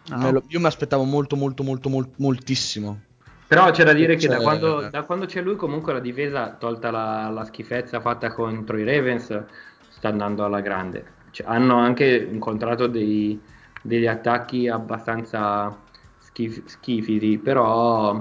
[0.08, 0.30] No.
[0.30, 3.00] Lo, io mi aspettavo molto, molto, molto, molto, moltissimo.
[3.46, 6.90] Però c'è da dire che da quando, da quando, c'è lui, comunque la difesa, tolta
[6.90, 9.44] la, la, schifezza fatta contro i Ravens,
[9.88, 11.04] sta andando alla grande.
[11.30, 13.40] Cioè, hanno anche incontrato dei,
[13.82, 15.76] degli attacchi abbastanza
[16.18, 18.20] schif- schifidi, però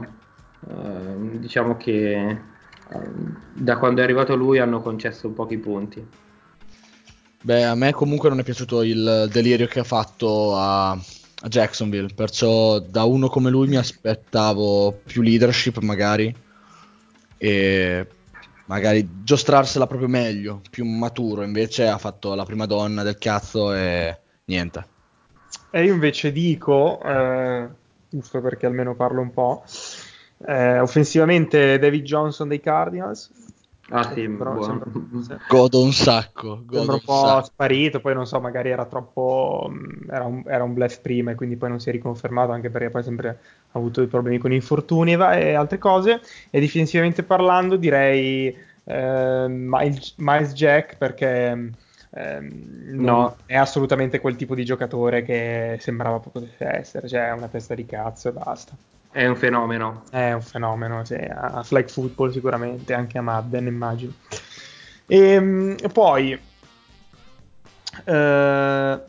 [0.67, 2.53] eh, diciamo che
[3.53, 6.05] da quando è arrivato lui hanno concesso pochi punti.
[7.41, 12.13] Beh, a me comunque non è piaciuto il delirio che ha fatto a, a Jacksonville,
[12.13, 16.33] perciò da uno come lui mi aspettavo più leadership magari
[17.37, 18.07] e
[18.65, 24.17] magari giostrarsela proprio meglio, più maturo, invece ha fatto la prima donna del cazzo e
[24.45, 24.87] niente.
[25.69, 27.67] E io invece dico, eh,
[28.09, 29.63] giusto perché almeno parlo un po',
[30.45, 33.31] eh, offensivamente David Johnson dei Cardinals.
[33.89, 34.89] Ah sì, Però, sembra,
[35.47, 36.61] godo un sacco.
[36.65, 37.45] Godo sembra un, un po' sacco.
[37.45, 39.69] sparito, poi non so, magari era troppo...
[39.69, 42.71] Mm, era un, era un bluff prima e quindi poi non si è riconfermato anche
[42.71, 46.19] perché poi sempre ha avuto dei problemi con infortuni e altre cose.
[46.49, 51.71] E difensivamente parlando direi eh, Miles, Miles Jack perché...
[52.17, 57.75] Eh, no, è assolutamente quel tipo di giocatore che sembrava potesse essere, cioè una testa
[57.75, 58.73] di cazzo e basta.
[59.15, 60.03] È un fenomeno.
[60.11, 61.13] È un fenomeno, sì.
[61.13, 64.11] A flag football sicuramente, anche a Madden immagino.
[65.05, 66.37] E ehm, poi
[68.03, 68.99] eh,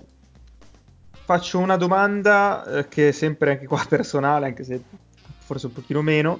[1.25, 4.81] faccio una domanda eh, che è sempre anche qua personale, anche se
[5.38, 6.38] forse un pochino meno,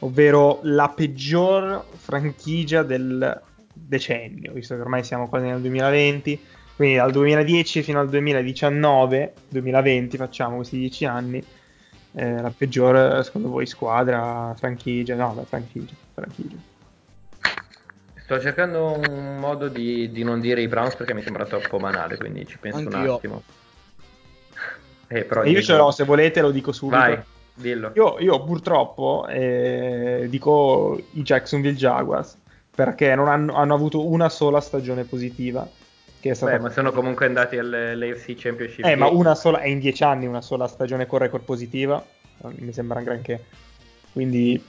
[0.00, 3.40] ovvero la peggior franchigia del
[3.72, 6.40] decennio, visto che ormai siamo quasi nel 2020,
[6.74, 11.40] quindi dal 2010 fino al 2019, 2020 facciamo questi dieci anni,
[12.16, 15.14] eh, la peggiore secondo voi squadra, franchigia?
[15.14, 16.56] No, beh, franchigia, franchigia.
[18.14, 22.16] Sto cercando un modo di, di, non dire i Browns perché mi sembra troppo banale,
[22.16, 22.98] quindi ci penso Anch'io.
[22.98, 23.42] un attimo.
[25.06, 26.98] Eh, però io ce l'ho, se volete lo dico subito.
[26.98, 27.20] Vai,
[27.52, 27.92] dillo.
[27.94, 32.38] Io, io purtroppo eh, dico i Jacksonville Jaguars
[32.74, 35.68] perché non hanno, hanno avuto una sola stagione positiva
[36.24, 36.52] che è stata...
[36.52, 38.86] Beh, ma sono comunque andati all'AFC Championship.
[38.86, 42.02] Eh, ma una sola, è in dieci anni una sola stagione con record positiva,
[42.56, 43.44] mi sembra un granché.
[44.10, 44.62] Quindi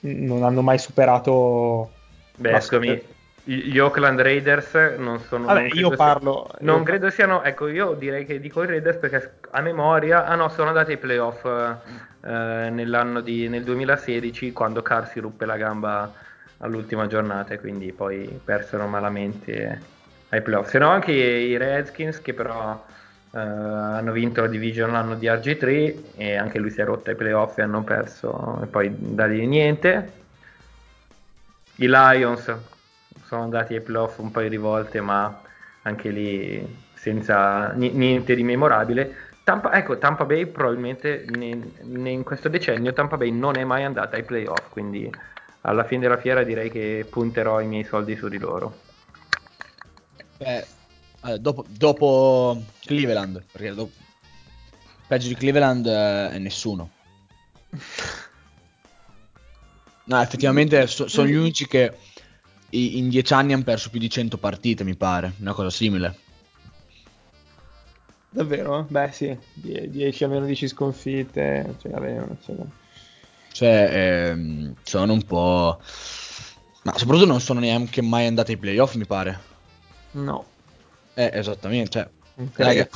[0.00, 1.90] non hanno mai superato...
[2.36, 3.02] Beh, scusami,
[3.44, 5.46] gli Oakland Raiders non sono...
[5.46, 6.46] Vabbè, non io parlo...
[6.50, 6.84] Sia, non io...
[6.84, 7.42] credo siano...
[7.42, 10.26] Ecco, io direi che dico i Raiders perché a memoria...
[10.26, 13.48] Ah no, sono andati ai playoff eh, nell'anno di...
[13.48, 16.12] nel 2016 quando Carr si ruppe la gamba
[16.58, 19.92] all'ultima giornata e quindi poi persero malamente
[20.34, 20.68] ai playoff.
[20.68, 22.84] Se no anche i Redskins che però
[23.32, 27.16] eh, hanno vinto la division l'anno di RG3 e anche lui si è rotto ai
[27.16, 30.22] playoff e hanno perso e poi da lì niente.
[31.76, 32.54] I Lions
[33.24, 35.40] sono andati ai playoff un paio di volte ma
[35.82, 39.32] anche lì senza niente di memorabile.
[39.44, 43.84] Tampa, ecco, Tampa Bay probabilmente ne, ne in questo decennio Tampa Bay non è mai
[43.84, 45.10] andata ai playoff, quindi
[45.62, 48.83] alla fine della fiera direi che punterò i miei soldi su di loro.
[50.44, 50.66] Beh,
[51.24, 53.92] eh, dopo, dopo, Cleveland, perché dopo,
[55.06, 56.90] peggio di Cleveland eh, è nessuno.
[60.04, 61.96] No, effettivamente so, sono gli unici che
[62.70, 66.18] in dieci anni hanno perso più di 100 partite, mi pare, una cosa simile.
[68.28, 68.84] Davvero?
[68.86, 72.72] Beh, sì, 10 almeno 10 sconfitte, ce l'avevano, ce l'avevano.
[73.50, 75.80] Cioè, ehm, sono un po'...
[76.82, 79.52] Ma soprattutto non sono neanche mai andati ai playoff, mi pare.
[80.14, 80.44] No.
[81.14, 82.10] Eh, esattamente.
[82.34, 82.88] Cioè, raga,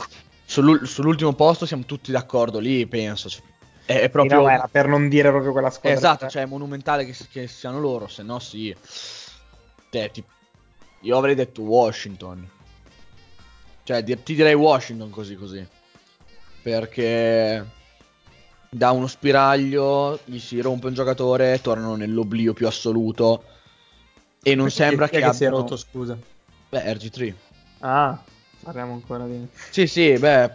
[0.45, 3.29] sull'ul- sull'ultimo posto siamo tutti d'accordo lì, penso.
[3.29, 3.43] Cioè,
[3.85, 4.43] è, proprio...
[4.43, 5.99] no, era per non dire proprio quella squadra.
[5.99, 8.75] Esatto, cioè è monumentale che, che siano loro, se no sì.
[9.91, 10.29] Te, tipo,
[11.01, 12.49] io avrei detto Washington.
[13.85, 15.67] Cioè, di- ti direi Washington così così.
[16.63, 17.67] Perché
[18.69, 23.45] da uno spiraglio gli si rompe un giocatore, tornano nell'oblio più assoluto.
[24.43, 25.57] E non sembra che, che si è abbiano...
[25.59, 26.19] rotto, scusa.
[26.69, 27.35] Beh, RG3.
[27.81, 28.23] Ah,
[28.63, 29.47] parliamo ancora di...
[29.71, 30.51] Sì, sì, beh,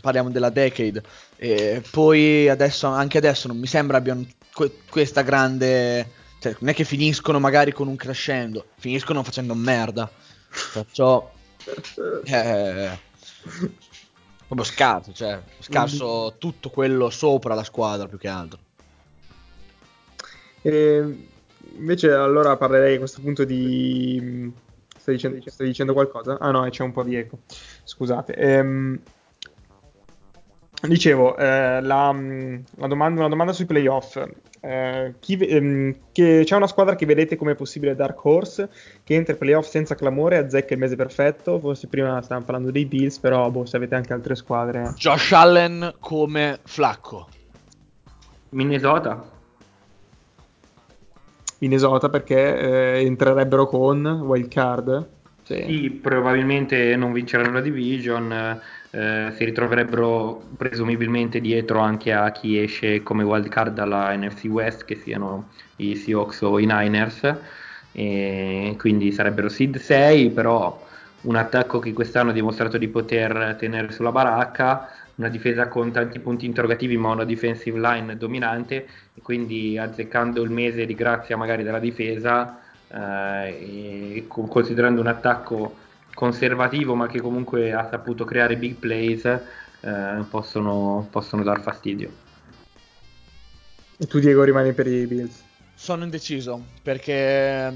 [0.00, 1.02] parliamo della decade.
[1.36, 6.20] E poi adesso, anche adesso non mi sembra abbiano que- questa grande...
[6.40, 10.10] Cioè, non è che finiscono magari con un crescendo, finiscono facendo merda.
[10.72, 11.30] Perciò...
[12.24, 12.98] Eh,
[14.46, 18.58] proprio scarso, cioè, scarso tutto quello sopra la squadra più che altro.
[20.60, 21.28] E
[21.76, 24.52] invece allora parlerei a questo punto di...
[25.02, 26.38] Stai dicendo, stai dicendo qualcosa?
[26.38, 27.38] Ah no, c'è un po' di eco.
[27.82, 28.34] Scusate.
[28.34, 29.00] Ehm,
[30.82, 34.20] Dicevo, eh, la, la domanda, una domanda sui playoff.
[34.60, 38.68] Eh, chi ehm, che- c'è una squadra che vedete come possibile dark horse
[39.04, 41.58] che entra ai playoff senza clamore, azzecca il mese perfetto.
[41.60, 44.92] Forse prima stavamo parlando dei Bills, però boh, se avete anche altre squadre.
[44.96, 47.28] Josh Allen come flacco.
[48.50, 49.31] Minnesota?
[51.62, 52.58] Minnesota perché
[52.98, 55.08] eh, entrerebbero con wild card.
[55.44, 55.62] Sì.
[55.66, 58.60] Sì, probabilmente non vinceranno la division,
[58.90, 64.84] eh, si ritroverebbero presumibilmente dietro anche a chi esce come wild card dalla NFC West,
[64.84, 67.32] che siano i Seahawks o i Niners,
[67.92, 70.84] e quindi sarebbero seed 6, però
[71.22, 76.18] un attacco che quest'anno ha dimostrato di poter tenere sulla baracca, una difesa con tanti
[76.18, 81.62] punti interrogativi, ma una defensive line dominante, e quindi azzeccando il mese di grazia magari
[81.62, 82.58] della difesa
[82.88, 85.76] eh, e con- considerando un attacco
[86.14, 92.10] conservativo ma che comunque ha saputo creare big plays eh, possono, possono dar fastidio
[94.02, 95.42] E tu, Diego, rimani per i Bills.
[95.74, 97.72] Sono indeciso perché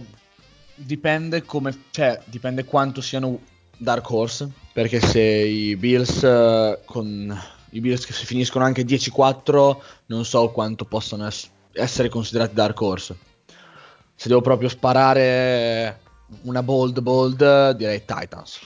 [0.75, 3.41] dipende come, cioè, dipende quanto siano
[3.77, 4.49] Dark Horse.
[4.73, 7.39] Perché se i Bills eh, con
[7.71, 12.81] i Bills che si finiscono anche 10-4, non so quanto possono ess- essere considerati Dark
[12.81, 13.17] Horse.
[14.15, 16.01] Se devo proprio sparare
[16.43, 18.59] una bold bold, direi Titans.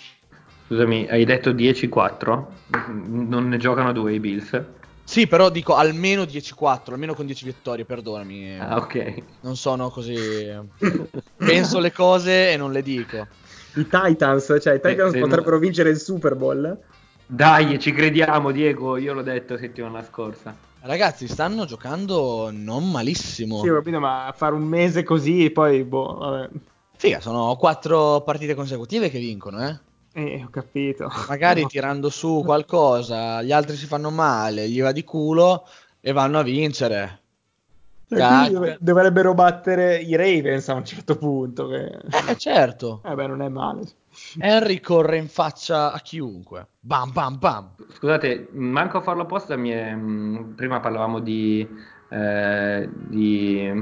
[0.67, 2.45] scusami hai detto 10-4
[2.95, 4.63] non ne giocano due i Bills
[5.03, 8.59] Sì, però dico almeno 10-4, almeno con 10 vittorie, perdonami.
[8.61, 10.49] ah ok Non sono così.
[11.37, 13.27] Penso le cose e non le dico.
[13.75, 16.77] I Titans, cioè i Titans se no- potrebbero vincere il Super Bowl.
[17.27, 23.61] dai ci crediamo Diego io l'ho detto settimana scorsa Ragazzi, stanno giocando non malissimo.
[23.61, 26.49] Sì, ho capito, ma fare un mese così, poi, boh, vabbè.
[26.97, 29.79] Figa, sono quattro partite consecutive che vincono, eh.
[30.15, 31.11] Eh, ho capito.
[31.29, 31.69] Magari No.
[31.69, 35.67] tirando su qualcosa, gli altri si fanno male, gli va di culo
[36.01, 37.20] e vanno a vincere.
[38.11, 41.69] Cioè, dovrebbero battere i Ravens a un certo punto.
[41.69, 41.85] Che...
[42.29, 43.03] Eh, certo.
[43.07, 43.83] Eh beh, non è male.
[44.41, 46.67] Henry corre in faccia a chiunque.
[46.81, 47.75] Bam, bam, bam.
[47.93, 51.67] Scusate, manco a farlo apposta, mi è- mh, prima parlavamo di,
[52.09, 53.73] eh, di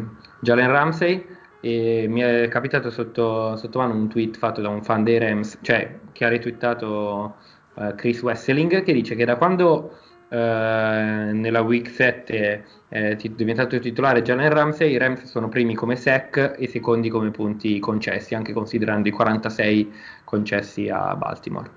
[0.40, 1.26] Jalen Ramsey
[1.60, 5.58] e mi è capitato sotto, sotto mano un tweet fatto da un fan dei Rams,
[5.62, 7.36] cioè che ha retweetato
[7.76, 9.96] eh, Chris Wesseling, che dice che da quando
[10.36, 16.56] nella week 7 è ti- diventato titolare Jalen Ramsey, i Rams sono primi come sec
[16.58, 19.92] e secondi come punti concessi, anche considerando i 46
[20.24, 21.70] concessi a Baltimore.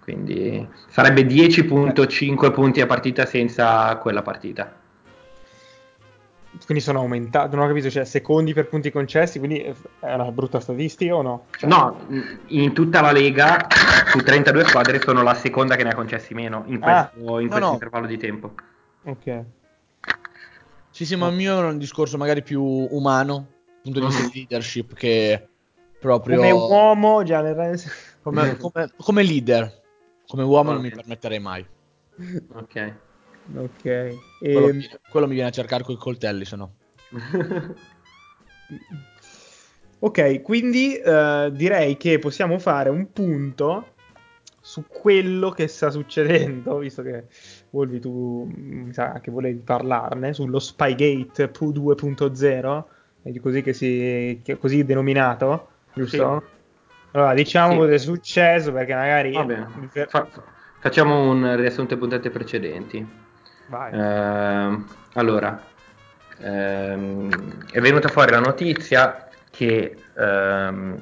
[0.00, 4.83] Quindi sarebbe 10.5 punti a partita senza quella partita.
[6.64, 7.56] Quindi sono aumentato.
[7.56, 9.74] Non ho capito, cioè, secondi per punti concessi, quindi è
[10.14, 11.46] una brutta statistica o no?
[11.56, 12.06] Cioè, No,
[12.46, 13.66] in tutta la Lega
[14.06, 17.46] su 32 squadre sono la seconda che ne ha concessi meno in Ah, questo, in
[17.46, 17.72] no, questo no.
[17.72, 18.54] intervallo di tempo.
[19.04, 19.44] Ok.
[20.90, 23.46] Sì, sì, ma il mio è un discorso magari più umano,
[23.82, 25.48] punto di vista di leadership, che
[25.98, 27.80] proprio Come uomo, già nel
[28.22, 29.82] come, come- come leader.
[30.26, 31.66] Come uomo non mi permetterei mai.
[32.54, 32.94] Ok.
[33.56, 33.82] Ok.
[33.82, 36.72] Quello, Ehm, mi, quello mi viene a cercare coi coltelli, se no.
[40.00, 43.92] Ok, quindi eh, direi che possiamo fare un punto
[44.60, 47.24] su quello che sta succedendo, visto che
[47.70, 52.84] Wolvi tu mm, mi sa che volevi parlarne, sullo Spygate Pu 2.0,
[53.22, 56.50] è così che si che è così denominato, giusto?
[57.12, 57.78] Allora, diciamo Sì.
[57.78, 59.88] cosa è successo perché magari Va bene.
[59.90, 60.28] per- Fa-
[60.80, 63.22] facciamo un riassunto puntate precedenti.
[63.90, 65.60] Eh, allora,
[66.38, 70.98] ehm, è venuta fuori la notizia che ehm,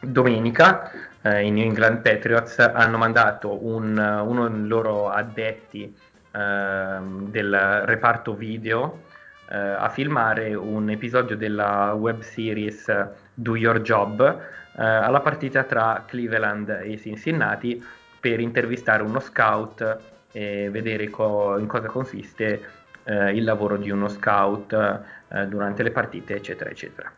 [0.00, 0.90] domenica
[1.22, 5.94] eh, i New England Patriots hanno mandato un, uno dei loro addetti
[6.30, 9.02] ehm, del reparto video
[9.48, 14.20] eh, a filmare un episodio della web series Do Your Job
[14.76, 17.82] eh, alla partita tra Cleveland e Cincinnati
[18.20, 22.60] per intervistare uno scout e vedere co- in cosa consiste
[23.04, 24.72] eh, il lavoro di uno scout
[25.28, 27.12] eh, durante le partite, eccetera, eccetera.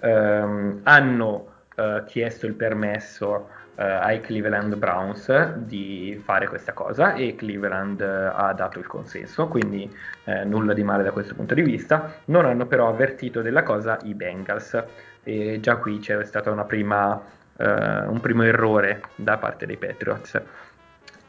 [0.00, 7.34] Ehm, hanno eh, chiesto il permesso eh, ai Cleveland Browns di fare questa cosa e
[7.34, 9.94] Cleveland eh, ha dato il consenso, quindi
[10.24, 12.20] eh, nulla di male da questo punto di vista.
[12.26, 14.82] Non hanno però avvertito della cosa i Bengals
[15.22, 17.20] e già qui c'è stato prima,
[17.56, 20.40] eh, un primo errore da parte dei Patriots.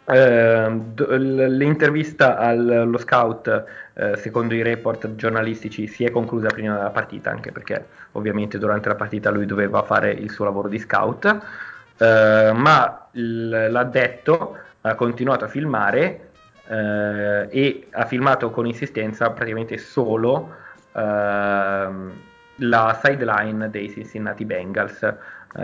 [0.09, 7.29] Uh, l'intervista allo scout, uh, secondo i report giornalistici, si è conclusa prima della partita,
[7.29, 12.53] anche perché ovviamente durante la partita lui doveva fare il suo lavoro di scout, uh,
[12.55, 16.29] ma l'addetto ha continuato a filmare
[16.69, 20.53] e ha filmato con insistenza praticamente solo
[20.91, 22.11] ehm,
[22.57, 25.13] la sideline dei Cincinnati Bengals.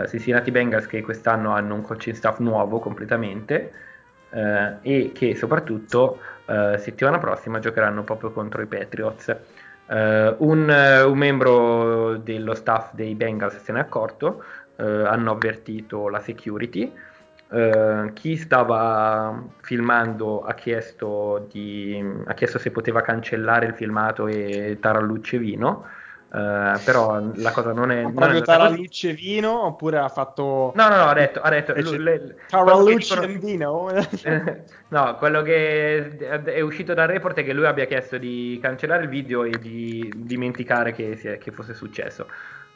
[0.08, 3.70] Cincinnati Bengals che quest'anno hanno un coaching staff nuovo completamente
[4.34, 9.36] eh, e che soprattutto eh, settimana prossima giocheranno proprio contro i Patriots.
[9.86, 14.42] Uh, un, uh, un, membro dello staff dei Bengals se ne è accorto,
[14.76, 16.90] uh, hanno avvertito la security.
[18.14, 25.38] chi stava filmando ha chiesto, di, ha chiesto, se poteva cancellare il filmato e tarallucce
[25.38, 25.84] vino.
[26.34, 28.10] Uh, però la cosa non è.
[28.10, 30.72] Proprio Tarallucce vino oppure ha fatto.
[30.74, 31.38] No, no, no, ha detto.
[31.40, 31.72] Ha detto
[32.48, 33.38] Tarallucce dicono...
[33.38, 33.88] vino?
[34.88, 39.10] no, quello che è uscito dal report è che lui abbia chiesto di cancellare il
[39.10, 42.26] video e di dimenticare che, è, che fosse successo.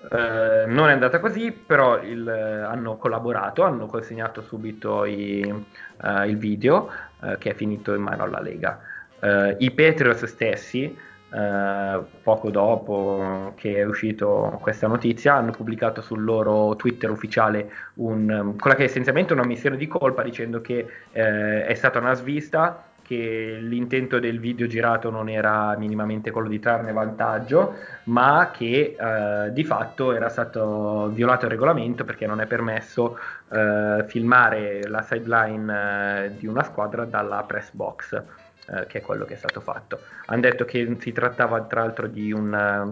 [0.09, 6.39] Uh, non è andata così, però il, hanno collaborato, hanno consegnato subito i, uh, il
[6.39, 6.93] video
[7.41, 8.81] che è finito in mano alla Lega.
[9.21, 10.97] I Patriots stessi
[11.31, 14.27] eh, poco dopo che è uscita
[14.61, 19.77] questa notizia, hanno pubblicato sul loro Twitter ufficiale un, quella che è essenzialmente una missione
[19.77, 25.31] di colpa dicendo che eh, è stata una svista che l'intento del video girato non
[25.31, 27.75] era minimamente quello di trarne vantaggio,
[28.05, 33.19] ma che eh, di fatto era stato violato il regolamento perché non è permesso
[33.51, 38.23] eh, filmare la sideline eh, di una squadra dalla press box
[38.71, 40.01] eh, che è quello che è stato fatto.
[40.27, 42.91] Hanno detto che si trattava tra l'altro di una,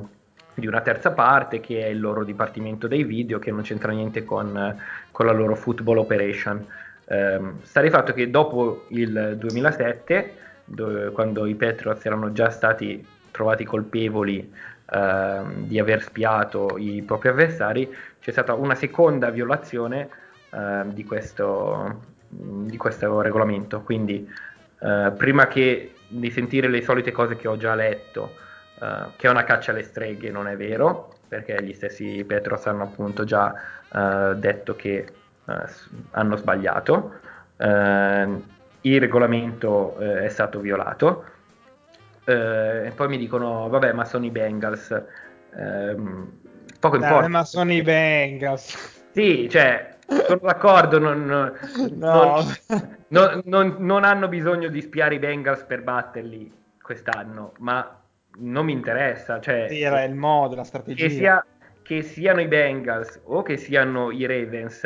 [0.54, 4.24] di una terza parte che è il loro dipartimento dei video che non c'entra niente
[4.24, 4.76] con,
[5.10, 6.66] con la loro football operation.
[7.04, 13.06] Eh, sta di fatto che dopo il 2007, dove, quando i Patriots erano già stati
[13.30, 14.50] trovati colpevoli
[14.90, 20.08] eh, di aver spiato i propri avversari, c'è stata una seconda violazione
[20.50, 23.82] eh, di, questo, di questo regolamento.
[23.82, 24.26] Quindi
[24.80, 28.36] eh, prima che di sentire le solite cose che ho già letto,
[28.78, 32.84] uh, che è una caccia alle streghe, non è vero, perché gli stessi Petros hanno
[32.84, 33.52] appunto già
[33.90, 35.08] uh, detto che
[36.10, 37.20] hanno sbagliato,
[37.58, 41.24] il regolamento è stato violato,
[42.24, 45.02] e poi mi dicono, vabbè, ma sono i Bengals.
[45.56, 46.40] Ehm,
[46.80, 47.28] poco importa.
[47.28, 49.10] ma sono i Bengals.
[49.12, 51.52] Sì, cioè, sono d'accordo, non, non,
[51.94, 52.42] no.
[53.08, 58.00] non, non, hanno bisogno di spiare i Bengals per batterli quest'anno, ma
[58.38, 59.40] non mi interessa.
[59.40, 61.06] Cioè, sì, era il modo, la strategia.
[61.06, 61.46] Che, sia,
[61.82, 64.82] che, siano i Bengals o che siano i Ravens,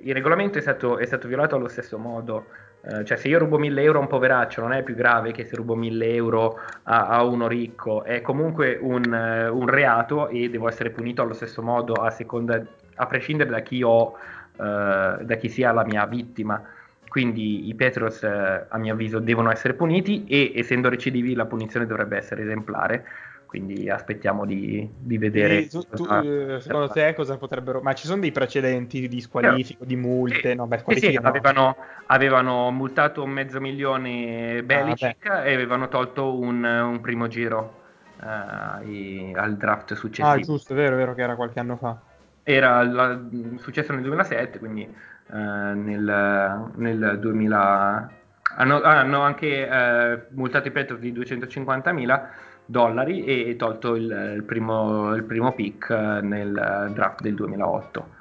[0.00, 2.46] il regolamento è stato, è stato violato allo stesso modo.
[2.80, 5.44] Uh, cioè, se io rubo 1000 euro a un poveraccio, non è più grave che
[5.44, 10.48] se rubo 1000 euro a, a uno ricco, è comunque un, uh, un, reato e
[10.48, 12.62] devo essere punito allo stesso modo a seconda,
[12.94, 16.62] a prescindere da chi ho eh, da chi sia la mia vittima.
[17.08, 21.86] Quindi i Petros, eh, a mio avviso, devono essere puniti e essendo recidivi la punizione
[21.86, 23.04] dovrebbe essere esemplare.
[23.46, 25.68] Quindi aspettiamo di, di vedere.
[25.68, 27.80] Tu, tu, eh, secondo te cosa potrebbero.
[27.80, 30.50] Ma ci sono dei precedenti di squalifico, di multe?
[30.50, 31.26] Sì, no, beh, sì, sì no.
[31.26, 37.80] avevano, avevano, multato mezzo milione Belichick ah, e avevano tolto un, un primo giro
[38.20, 40.28] uh, i, al draft successivo.
[40.28, 42.07] Ah, giusto, è vero, è vero che era qualche anno fa
[42.48, 43.20] era la,
[43.58, 48.10] successo nel 2007, quindi eh, nel, nel, 2000
[48.56, 52.26] hanno, hanno anche eh, multato i Patriots di 250.000
[52.64, 58.16] dollari e tolto il, il, primo, il primo, pick nel draft del 2008.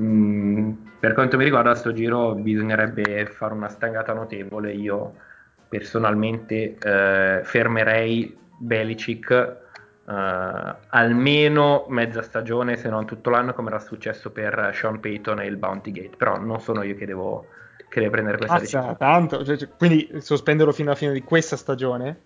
[0.00, 4.72] Mm, per quanto mi riguarda, a sto giro bisognerebbe fare una stangata notevole.
[4.72, 5.14] Io
[5.68, 9.68] personalmente eh, fermerei Belicic
[10.10, 15.46] eh, almeno mezza stagione, se non tutto l'anno, come era successo per Sean Payton e
[15.46, 16.16] il Bounty Gate.
[16.16, 17.46] Però non sono io che devo,
[17.88, 18.96] che devo prendere questa Mazza, decisione.
[18.98, 22.22] tanto, cioè, cioè, quindi sospenderlo fino alla fine di questa stagione?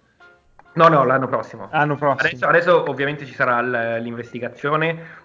[0.75, 1.69] No, no, l'anno prossimo.
[1.71, 2.29] Anno prossimo.
[2.29, 5.23] Adesso, adesso ovviamente ci sarà l- l'investigazione,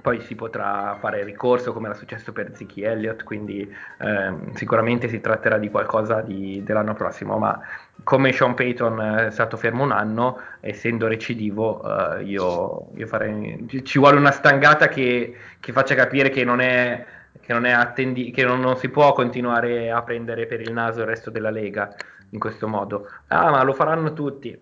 [0.00, 5.20] poi si potrà fare ricorso come era successo per Ziki Elliott, quindi ehm, sicuramente si
[5.20, 7.60] tratterà di qualcosa di- dell'anno prossimo, ma
[8.04, 11.82] come Sean Payton eh, è stato fermo un anno, essendo recidivo,
[12.18, 13.66] eh, io, io farei...
[13.84, 17.06] ci- vuole una stangata che, che faccia capire che non è...
[17.40, 21.06] Che, non, attendi- che non, non si può continuare a prendere per il naso il
[21.06, 21.94] resto della Lega
[22.30, 23.08] in questo modo.
[23.28, 24.58] Ah, ma lo faranno tutti.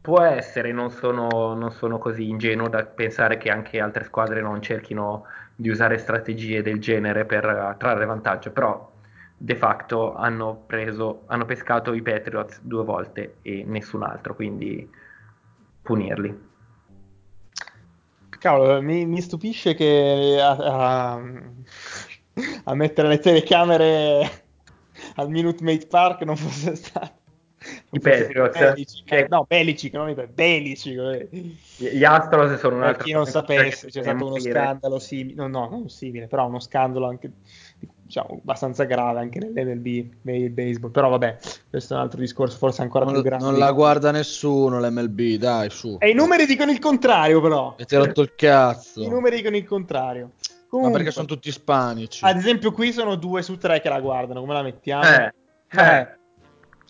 [0.00, 4.62] Può essere, non sono, non sono così ingenuo da pensare che anche altre squadre non
[4.62, 5.24] cerchino
[5.54, 8.90] di usare strategie del genere per eh, trarre vantaggio, però
[9.36, 14.88] de facto hanno preso, hanno pescato i Patriots due volte e nessun altro, quindi
[15.82, 16.46] punirli.
[18.38, 21.22] Cavolo, mi, mi stupisce che a, a-
[22.64, 24.46] a mettere le telecamere
[25.16, 27.17] al Minute Maid Park non fosse stato.
[27.90, 28.58] I Patriots.
[28.58, 29.26] Belichick, Eh.
[29.30, 30.98] no, Belicic, non i Patriots, Belicic.
[30.98, 31.56] eh.
[31.96, 35.46] Gli Astros sono un Per altro chi non sapesse, c'è stato uno scandalo simile, no,
[35.48, 37.30] no, non simile, però uno scandalo anche,
[38.02, 40.90] diciamo, abbastanza grave anche nell'MLB, nel baseball.
[40.90, 41.38] Però vabbè,
[41.70, 43.44] questo è un altro discorso, forse ancora più Non, grande.
[43.44, 45.96] non la guarda nessuno l'MLB, dai, su.
[45.98, 47.74] E i numeri dicono il contrario, però.
[47.78, 49.02] E ti ha rotto il cazzo.
[49.02, 50.32] I numeri dicono il contrario.
[50.42, 52.22] Ma Comunque, perché sono tutti ispanici.
[52.26, 54.40] Ad esempio, qui sono due su tre che la guardano.
[54.40, 55.04] Come la mettiamo?
[55.04, 55.32] Eh,
[55.70, 56.08] eh.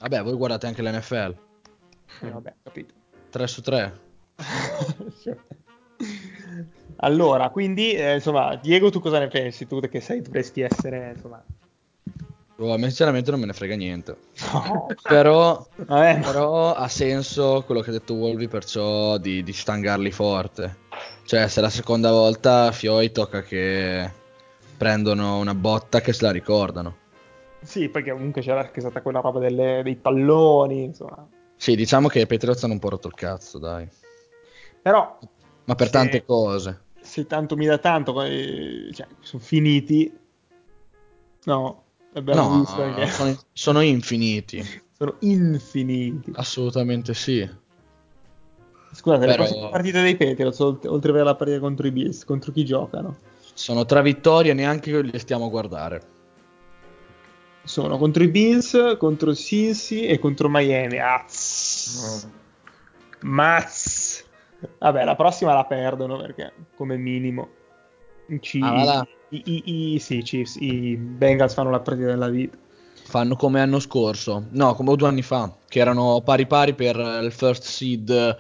[0.01, 1.37] Vabbè, voi guardate anche l'NFL.
[2.23, 2.95] Eh, vabbè, capito.
[3.31, 4.01] 3 su 3.
[6.97, 9.67] allora, quindi, eh, insomma, Diego, tu cosa ne pensi?
[9.67, 11.45] Tu che sei, dovresti essere, insomma...
[12.61, 14.17] Oh, a me sinceramente non me ne frega niente.
[14.53, 14.87] No.
[15.03, 20.79] Però, Vabbè, però ha senso quello che ha detto Wolvi, perciò di, di stangarli forte.
[21.25, 24.11] Cioè, se la seconda volta Fioi tocca che
[24.77, 26.97] prendono una botta che se la ricordano.
[27.61, 31.27] Sì, perché comunque c'era anche stata quella roba delle- dei palloni, insomma.
[31.57, 33.89] Sì, diciamo che i Patriots hanno un po' rotto il cazzo, dai.
[34.81, 35.19] Però,
[35.65, 35.93] Ma per Sì.
[35.93, 36.83] tante cose.
[37.01, 40.11] se tanto mi da tanto, cioè, sono finiti...
[41.45, 41.85] No,
[42.15, 43.07] abbiamo No, visto anche...
[43.09, 44.63] sono, sono infiniti.
[44.97, 46.33] sono infiniti.
[46.35, 47.49] Assolutamente sì.
[48.93, 52.53] Scusate, le Però- prossime partite dei Patriots, oltre, per la partita contro i Bills, contro
[52.53, 53.17] chi giocano?
[53.55, 56.17] Sono tre vittorie, neanche le stiamo a guardare.
[57.69, 60.99] Sono contro i Bills, contro il Cincy e contro Miami.
[60.99, 62.27] Az.
[63.21, 64.23] Mazz.
[64.79, 67.49] Vabbè, la prossima la perdono perché, come minimo,
[68.29, 72.29] i, Ci- Ah, i, i- i- sì, i Chiefs, i Bengals fanno la partita della
[72.29, 72.57] vita.
[73.05, 77.33] Fanno come l'anno scorso, no, come due anni fa, che erano pari pari per il
[77.33, 78.37] first seed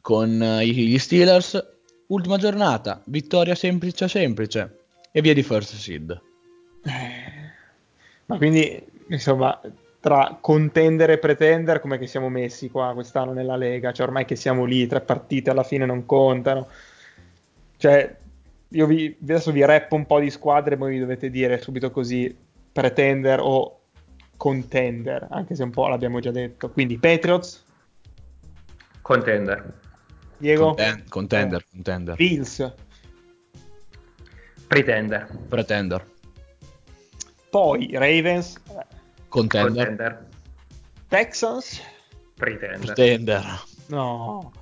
[0.00, 1.62] con eh, gli Steelers.
[2.06, 4.78] Ultima giornata, vittoria semplice semplice
[5.12, 6.18] e via di first seed.
[8.30, 9.60] Ma quindi, insomma,
[9.98, 13.90] tra contender e pretender, come che siamo messi qua quest'anno nella Lega?
[13.90, 16.68] Cioè, ormai che siamo lì, tre partite alla fine non contano.
[17.76, 18.16] Cioè,
[18.68, 21.90] io vi, adesso vi rappo un po' di squadre e voi mi dovete dire subito
[21.90, 22.32] così
[22.72, 23.80] pretender o
[24.36, 26.70] contender, anche se un po' l'abbiamo già detto.
[26.70, 27.64] Quindi Patriots,
[29.02, 29.74] Contender.
[30.36, 32.72] Diego, Conten- contender, contender, Bills,
[34.68, 35.26] Pretender.
[35.48, 36.06] pretender,
[37.50, 38.60] poi Ravens,
[39.28, 40.26] contender, Contender.
[41.08, 41.80] Texans,
[42.36, 42.78] Pretender.
[42.94, 43.44] pretender.
[43.88, 44.52] No,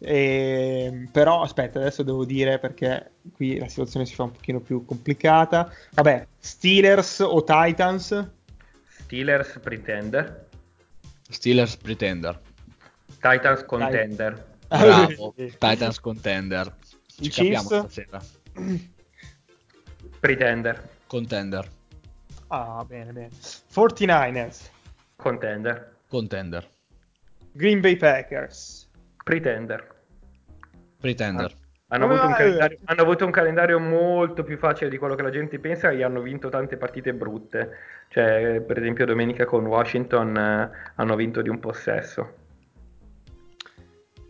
[0.00, 4.84] Ehm, però aspetta, adesso devo dire perché qui la situazione si fa un pochino più
[4.84, 5.70] complicata.
[5.92, 8.30] Vabbè, Steelers o Titans?
[8.88, 10.46] Steelers Pretender.
[11.28, 12.40] Steelers pretender.
[13.20, 14.56] Titans Contender.
[14.68, 16.74] Bravo, Titans contender.
[17.06, 17.78] Ci I capiamo Chiefs?
[17.78, 18.22] stasera.
[20.20, 20.88] Pretender.
[21.06, 21.68] Contender,
[22.48, 23.28] Ah, bene, bene.
[23.30, 24.70] 49ers,
[25.16, 25.96] Contender.
[26.08, 26.68] contender,
[27.52, 28.88] Green Bay Packers.
[29.24, 29.86] Pretender.
[30.98, 31.54] pretender.
[31.90, 32.42] Hanno Come avuto, un vai?
[32.42, 36.02] calendario, hanno avuto un calendario molto più facile di quello che la gente pensa e
[36.02, 37.70] hanno vinto tante partite brutte.
[38.08, 42.34] Cioè, per esempio, domenica con Washington eh, hanno vinto di un possesso.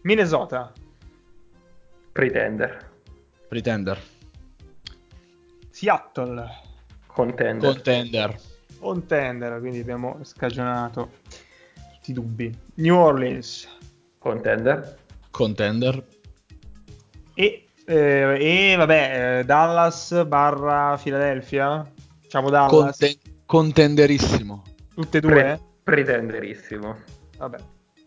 [0.02, 0.72] Minnesota,
[2.12, 2.90] Pretender.
[3.48, 3.98] Pretender,
[5.70, 6.44] Seattle,
[7.18, 7.72] Contender.
[7.72, 8.40] contender,
[8.78, 11.10] Contender, quindi abbiamo scagionato
[11.94, 12.56] tutti i dubbi.
[12.74, 13.66] New Orleans
[14.18, 14.98] Contender.
[15.32, 16.04] contender,
[17.34, 21.90] e Eh, e vabbè, eh, Dallas barra Philadelphia.
[22.20, 22.98] Facciamo Dallas.
[22.98, 24.62] Conten- contenderissimo.
[24.94, 25.32] Tutte e due?
[25.32, 26.96] Pre- pretenderissimo.
[27.38, 27.56] Vabbè,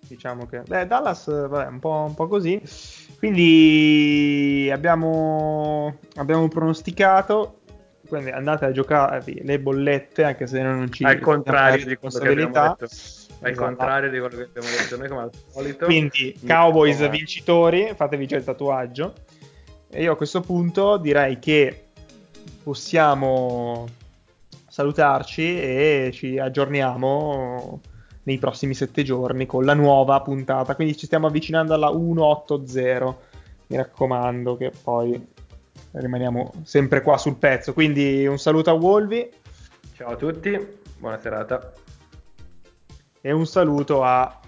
[0.07, 0.59] diciamo che...
[0.59, 2.61] Beh, Dallas, vabbè, un po', un po' così.
[3.17, 7.60] Quindi abbiamo, abbiamo pronosticato.
[8.11, 11.05] Quindi andate a giocarvi le bollette, anche se non ci...
[11.05, 12.75] Al contrario di quello che abbiamo responsabilità.
[12.77, 12.83] detto.
[12.83, 13.65] Al Esatto.
[13.65, 15.85] contrario di quello che abbiamo detto noi come al solito.
[15.85, 19.13] Quindi, Cowboys vincitori, fatevi già il tatuaggio.
[19.89, 21.85] E io a questo punto direi che
[22.61, 23.87] possiamo
[24.67, 27.79] salutarci e ci aggiorniamo
[28.23, 30.75] nei prossimi sette giorni con la nuova puntata.
[30.75, 33.17] Quindi ci stiamo avvicinando alla 180.
[33.67, 35.27] Mi raccomando che poi
[35.91, 37.73] rimaniamo sempre qua sul pezzo.
[37.73, 39.29] Quindi un saluto a Wolvi
[39.93, 40.57] Ciao a tutti,
[40.97, 41.73] buona serata.
[43.21, 44.39] e un saluto a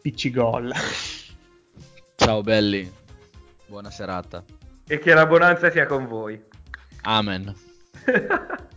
[0.00, 0.72] Piccigol.
[2.16, 2.90] Ciao belli.
[3.66, 4.42] Buona serata.
[4.88, 6.42] E che la bonanza sia con voi.
[7.02, 7.54] Amen.